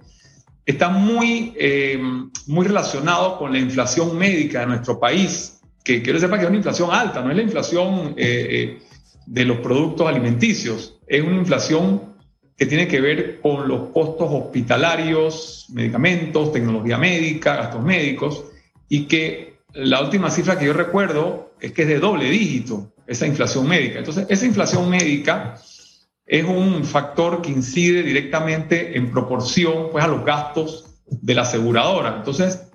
está 0.66 0.90
muy, 0.90 1.54
eh, 1.58 2.02
muy 2.48 2.66
relacionado 2.66 3.38
con 3.38 3.52
la 3.52 3.60
inflación 3.60 4.18
médica 4.18 4.62
de 4.62 4.68
nuestro 4.68 5.00
país, 5.00 5.60
que 5.84 6.02
quiero 6.02 6.20
sepa 6.20 6.38
que 6.38 6.44
es 6.44 6.50
una 6.50 6.58
inflación 6.58 6.90
alta, 6.92 7.22
no 7.22 7.30
es 7.30 7.36
la 7.36 7.44
inflación 7.44 8.14
eh, 8.16 8.48
eh, 8.50 8.80
de 9.26 9.46
los 9.46 9.58
productos 9.58 10.08
alimenticios, 10.08 11.00
es 11.08 11.22
una 11.22 11.36
inflación 11.36 12.14
que 12.56 12.66
tiene 12.66 12.88
que 12.88 13.02
ver 13.02 13.42
con 13.42 13.68
los 13.68 13.90
costos 13.90 14.30
hospitalarios, 14.32 15.66
medicamentos, 15.74 16.54
tecnología 16.54 16.98
médica, 16.98 17.56
gastos 17.56 17.84
médicos, 17.84 18.46
y 18.88 19.06
que 19.06 19.58
la 19.74 20.02
última 20.02 20.30
cifra 20.30 20.58
que 20.58 20.66
yo 20.66 20.74
recuerdo 20.74 21.54
es 21.60 21.72
que 21.72 21.82
es 21.82 21.88
de 21.88 22.00
doble 22.00 22.30
dígito 22.30 22.94
esa 23.08 23.28
inflación 23.28 23.68
médica. 23.68 24.00
Entonces, 24.00 24.28
esa 24.30 24.46
inflación 24.46 24.90
médica 24.90 25.56
es 26.26 26.46
un 26.46 26.84
factor 26.86 27.42
que 27.42 27.52
incide 27.52 28.04
directamente 28.04 28.98
en 28.98 29.12
proporción 29.12 29.90
pues, 29.92 30.04
a 30.04 30.08
los 30.08 30.24
gastos 30.24 30.86
de 31.06 31.36
la 31.36 31.42
aseguradora. 31.42 32.16
Entonces, 32.18 32.68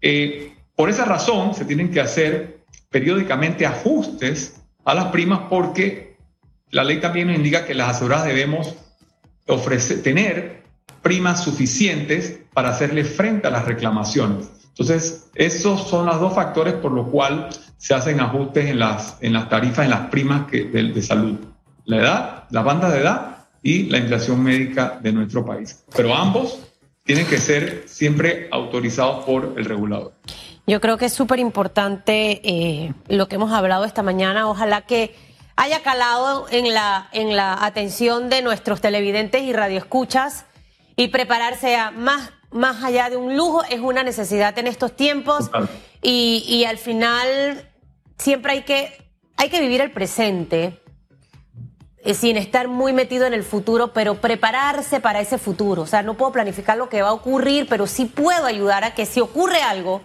eh, 0.00 0.54
por 0.74 0.90
esa 0.90 1.04
razón 1.04 1.54
se 1.54 1.64
tienen 1.64 1.90
que 1.90 2.00
hacer 2.00 2.64
periódicamente 2.90 3.66
ajustes 3.66 4.60
a 4.84 4.94
las 4.94 5.06
primas 5.06 5.42
porque 5.48 6.16
la 6.70 6.84
ley 6.84 7.00
también 7.00 7.28
nos 7.28 7.36
indica 7.36 7.64
que 7.64 7.74
las 7.74 7.90
aseguradoras 7.90 8.26
debemos 8.26 8.74
ofrecer, 9.46 10.02
tener 10.02 10.62
primas 11.02 11.44
suficientes 11.44 12.40
para 12.52 12.70
hacerle 12.70 13.04
frente 13.04 13.46
a 13.46 13.50
las 13.50 13.64
reclamaciones. 13.64 14.50
Entonces, 14.68 15.30
esos 15.34 15.88
son 15.88 16.06
los 16.06 16.20
dos 16.20 16.34
factores 16.34 16.74
por 16.74 16.92
los 16.92 17.08
cuales 17.08 17.60
se 17.76 17.94
hacen 17.94 18.20
ajustes 18.20 18.66
en 18.66 18.78
las, 18.78 19.16
en 19.20 19.32
las 19.32 19.48
tarifas, 19.48 19.84
en 19.84 19.90
las 19.90 20.08
primas 20.08 20.50
de 20.50 21.02
salud 21.02 21.49
la 21.90 21.96
edad, 21.96 22.44
la 22.50 22.62
banda 22.62 22.88
de 22.88 23.00
edad 23.00 23.36
y 23.62 23.84
la 23.84 23.98
inflación 23.98 24.42
médica 24.42 24.98
de 25.02 25.12
nuestro 25.12 25.44
país. 25.44 25.84
Pero 25.94 26.14
ambos 26.14 26.58
tienen 27.04 27.26
que 27.26 27.38
ser 27.38 27.84
siempre 27.86 28.48
autorizados 28.52 29.24
por 29.24 29.54
el 29.56 29.64
regulador. 29.64 30.12
Yo 30.66 30.80
creo 30.80 30.96
que 30.96 31.06
es 31.06 31.12
súper 31.12 31.40
importante 31.40 32.40
eh, 32.44 32.94
lo 33.08 33.26
que 33.28 33.34
hemos 33.34 33.52
hablado 33.52 33.84
esta 33.84 34.02
mañana. 34.02 34.48
Ojalá 34.48 34.82
que 34.82 35.16
haya 35.56 35.82
calado 35.82 36.46
en 36.50 36.72
la, 36.72 37.08
en 37.12 37.34
la 37.34 37.64
atención 37.64 38.30
de 38.30 38.42
nuestros 38.42 38.80
televidentes 38.80 39.42
y 39.42 39.52
radioescuchas 39.52 40.46
y 40.94 41.08
prepararse 41.08 41.74
a 41.74 41.90
más, 41.90 42.30
más 42.52 42.84
allá 42.84 43.10
de 43.10 43.16
un 43.16 43.36
lujo, 43.36 43.64
es 43.64 43.80
una 43.80 44.04
necesidad 44.04 44.56
en 44.58 44.68
estos 44.68 44.94
tiempos 44.94 45.50
y, 46.02 46.44
y, 46.46 46.64
al 46.64 46.78
final 46.78 47.68
siempre 48.16 48.52
hay 48.52 48.62
que, 48.62 48.92
hay 49.36 49.48
que 49.50 49.60
vivir 49.60 49.80
el 49.80 49.90
presente 49.90 50.80
sin 52.14 52.36
estar 52.36 52.66
muy 52.68 52.92
metido 52.92 53.26
en 53.26 53.34
el 53.34 53.44
futuro, 53.44 53.92
pero 53.92 54.20
prepararse 54.20 55.00
para 55.00 55.20
ese 55.20 55.38
futuro. 55.38 55.82
O 55.82 55.86
sea, 55.86 56.02
no 56.02 56.14
puedo 56.14 56.32
planificar 56.32 56.76
lo 56.78 56.88
que 56.88 57.02
va 57.02 57.08
a 57.08 57.12
ocurrir, 57.12 57.66
pero 57.68 57.86
sí 57.86 58.06
puedo 58.06 58.46
ayudar 58.46 58.84
a 58.84 58.94
que 58.94 59.04
si 59.06 59.20
ocurre 59.20 59.62
algo, 59.62 60.02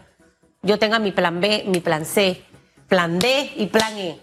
yo 0.61 0.77
tenga 0.79 0.99
mi 0.99 1.11
plan 1.11 1.39
B, 1.39 1.63
mi 1.67 1.79
plan 1.79 2.05
C. 2.05 2.43
plan 2.87 3.17
D 3.19 3.51
y 3.55 3.67
plan 3.67 3.97
E. 3.97 4.19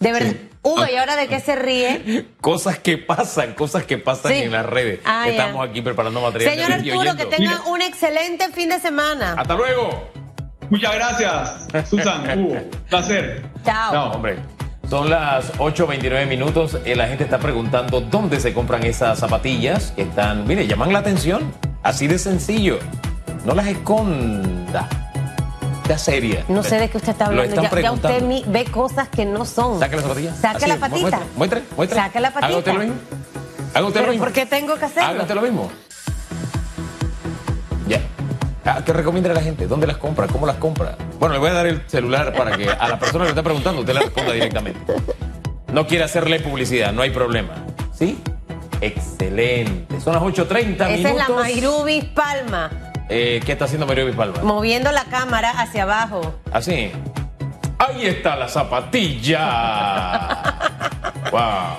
De 0.00 0.12
verdad. 0.12 0.30
Sí. 0.32 0.50
Hugo, 0.62 0.84
¿y 0.90 0.96
ahora 0.96 1.16
de 1.16 1.28
qué 1.28 1.40
se 1.40 1.54
ríe? 1.56 2.26
Cosas 2.40 2.78
que 2.78 2.96
pasan, 2.98 3.54
cosas 3.54 3.84
que 3.84 3.96
pasan 3.98 4.32
Sí. 4.32 4.38
en 4.42 4.52
las 4.52 4.64
redes. 4.66 5.00
Ah, 5.04 5.24
ya. 5.26 5.30
Estamos 5.32 5.68
aquí 5.68 5.80
preparando 5.82 6.20
material. 6.20 6.52
Señor 6.54 6.72
Arturo, 6.72 6.90
que 6.92 6.98
oyendo. 7.24 7.28
tenga 7.28 7.50
Mira. 7.58 7.62
un 7.66 7.82
excelente 7.82 8.48
fin 8.52 8.68
de 8.70 8.80
semana. 8.80 9.34
Hasta 9.38 9.54
luego. 9.54 10.10
Muchas 10.70 10.94
gracias, 10.94 11.88
Susan, 11.88 12.38
Hugo. 12.38 12.56
Placer. 12.88 13.44
Chao. 13.64 13.92
No, 13.94 14.12
hombre. 14.12 14.38
Son 14.88 15.10
las 15.10 15.52
8.29 15.58 16.26
minutos. 16.26 16.78
Eh, 16.84 16.94
La 16.94 17.06
gente 17.08 17.24
está 17.24 17.38
preguntando 17.38 18.00
dónde 18.00 18.38
se 18.40 18.52
compran 18.52 18.84
esas 18.84 19.18
zapatillas 19.18 19.92
que 19.96 20.02
están, 20.02 20.46
mire, 20.46 20.66
llaman 20.66 20.92
la 20.92 20.98
atención. 21.00 21.52
Así 21.82 22.06
de 22.06 22.18
sencillo. 22.18 22.78
No 23.44 23.54
las 23.54 23.66
esconda. 23.66 24.88
Sea 25.86 25.98
seria. 25.98 26.44
No 26.48 26.62
sé 26.62 26.78
de 26.78 26.88
qué 26.88 26.96
usted 26.96 27.12
está 27.12 27.26
hablando. 27.26 27.54
Ya, 27.62 27.80
ya 27.80 27.92
usted 27.92 28.22
mi- 28.22 28.42
ve 28.46 28.64
cosas 28.64 29.08
que 29.08 29.26
no 29.26 29.44
son. 29.44 29.78
Saque 29.80 29.96
la 29.96 30.02
zapatilla. 30.02 30.34
Saque 30.34 30.56
Así 30.56 30.66
la 30.68 30.76
patita. 30.76 31.00
Muestre, 31.02 31.28
muestre. 31.36 31.62
muestre. 31.76 31.98
Saque 32.00 32.20
la 32.20 32.28
Haga 32.28 32.38
usted 32.38 32.54
patita. 32.54 32.72
lo 32.72 32.78
mismo. 32.80 32.94
Haga 33.74 33.86
usted 33.86 34.00
lo 34.00 34.02
¿Pero 34.06 34.12
mismo. 34.12 34.24
por 34.24 34.32
qué 34.32 34.46
tengo 34.46 34.74
que 34.76 34.84
hacerlo? 34.86 35.08
Haga 35.10 35.22
usted 35.22 35.34
lo 35.34 35.42
mismo. 35.42 35.70
Ah, 38.66 38.80
¿Qué 38.84 38.92
recomienda 38.94 39.30
a 39.30 39.34
la 39.34 39.42
gente? 39.42 39.66
¿Dónde 39.66 39.86
las 39.86 39.98
compra? 39.98 40.26
¿Cómo 40.26 40.46
las 40.46 40.56
compra? 40.56 40.96
Bueno, 41.18 41.34
le 41.34 41.38
voy 41.38 41.50
a 41.50 41.52
dar 41.52 41.66
el 41.66 41.82
celular 41.86 42.32
para 42.34 42.56
que 42.56 42.68
a 42.68 42.88
la 42.88 42.98
persona 42.98 43.24
que 43.24 43.30
está 43.30 43.42
preguntando 43.42 43.80
usted 43.82 43.92
le 43.94 44.00
responda 44.00 44.32
directamente. 44.32 44.80
No 45.72 45.86
quiere 45.86 46.04
hacerle 46.04 46.40
publicidad, 46.40 46.92
no 46.92 47.02
hay 47.02 47.10
problema. 47.10 47.54
¿Sí? 47.92 48.18
Excelente. 48.80 50.00
Son 50.00 50.14
las 50.14 50.22
8.30 50.22 50.74
Esa 50.74 50.86
es 50.94 51.02
la 51.02 51.10
minutos. 51.12 51.36
Mayrubis 51.36 52.04
Palma, 52.06 52.70
Eh, 53.10 53.40
¿Qué 53.44 53.52
está 53.52 53.66
haciendo 53.66 53.86
Mario 53.86 54.10
Palma? 54.16 54.38
moviendo 54.42 54.90
la 54.92 55.04
cámara 55.04 55.50
hacia 55.50 55.82
abajo. 55.82 56.34
Así. 56.52 56.90
Ahí 57.78 58.06
está 58.06 58.34
la 58.36 58.48
zapatilla. 58.48 59.40
wow. 61.30 61.76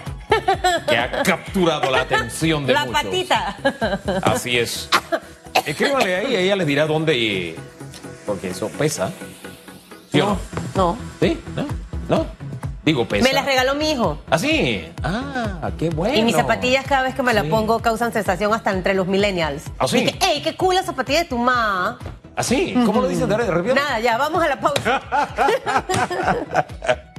Que 0.88 0.98
ha 0.98 1.24
capturado 1.24 1.90
la 1.90 2.02
atención 2.02 2.66
de 2.68 2.74
La 2.74 2.86
muchos. 2.86 3.02
patita. 3.04 3.56
Así 4.24 4.58
es. 4.60 4.90
Escríbale 5.66 6.16
ahí, 6.16 6.36
ella 6.36 6.56
les 6.56 6.68
dirá 6.68 6.86
dónde. 6.86 7.18
y- 7.18 7.56
Porque 8.26 8.50
eso 8.50 8.70
pesa. 8.70 9.12
¿Sí 10.12 10.20
o 10.22 10.26
no? 10.28 10.38
No. 10.76 10.98
¿Sí? 11.20 11.40
¿No? 11.56 11.66
¿No? 12.10 12.26
Digo, 12.84 13.08
pesa. 13.08 13.24
Me 13.24 13.34
las 13.34 13.46
regaló 13.46 13.76
mi 13.76 13.92
hijo. 13.92 14.20
¿Así? 14.30 14.88
Ah, 15.04 15.72
qué 15.78 15.90
bueno. 15.90 16.16
Y 16.16 16.22
mis 16.24 16.36
zapatillas 16.36 16.86
cada 16.86 17.02
vez 17.04 17.16
que 17.16 17.24
me 17.24 17.34
las 17.34 17.46
Sí. 17.46 17.50
pongo 17.50 17.80
causan 17.80 18.14
sensación 18.14 18.54
hasta 18.54 18.72
entre 18.72 18.94
los 18.94 19.08
millennials. 19.08 19.64
¿Ah, 19.80 19.88
sí? 19.88 20.00
Y 20.00 20.06
que, 20.12 20.26
¡Ey, 20.28 20.42
qué 20.44 20.56
cool 20.56 20.76
la 20.76 20.84
zapatilla 20.84 21.20
de 21.20 21.26
tu 21.26 21.38
ma! 21.38 21.98
¿Así? 22.36 22.74
¿Cómo 22.86 23.02
lo 23.02 23.08
dices? 23.08 23.28
Repite. 23.28 23.74
Nada, 23.76 24.00
ya, 24.02 24.18
vamos 24.18 24.44
a 24.44 24.50
la 24.50 24.60
pausa. 24.60 25.02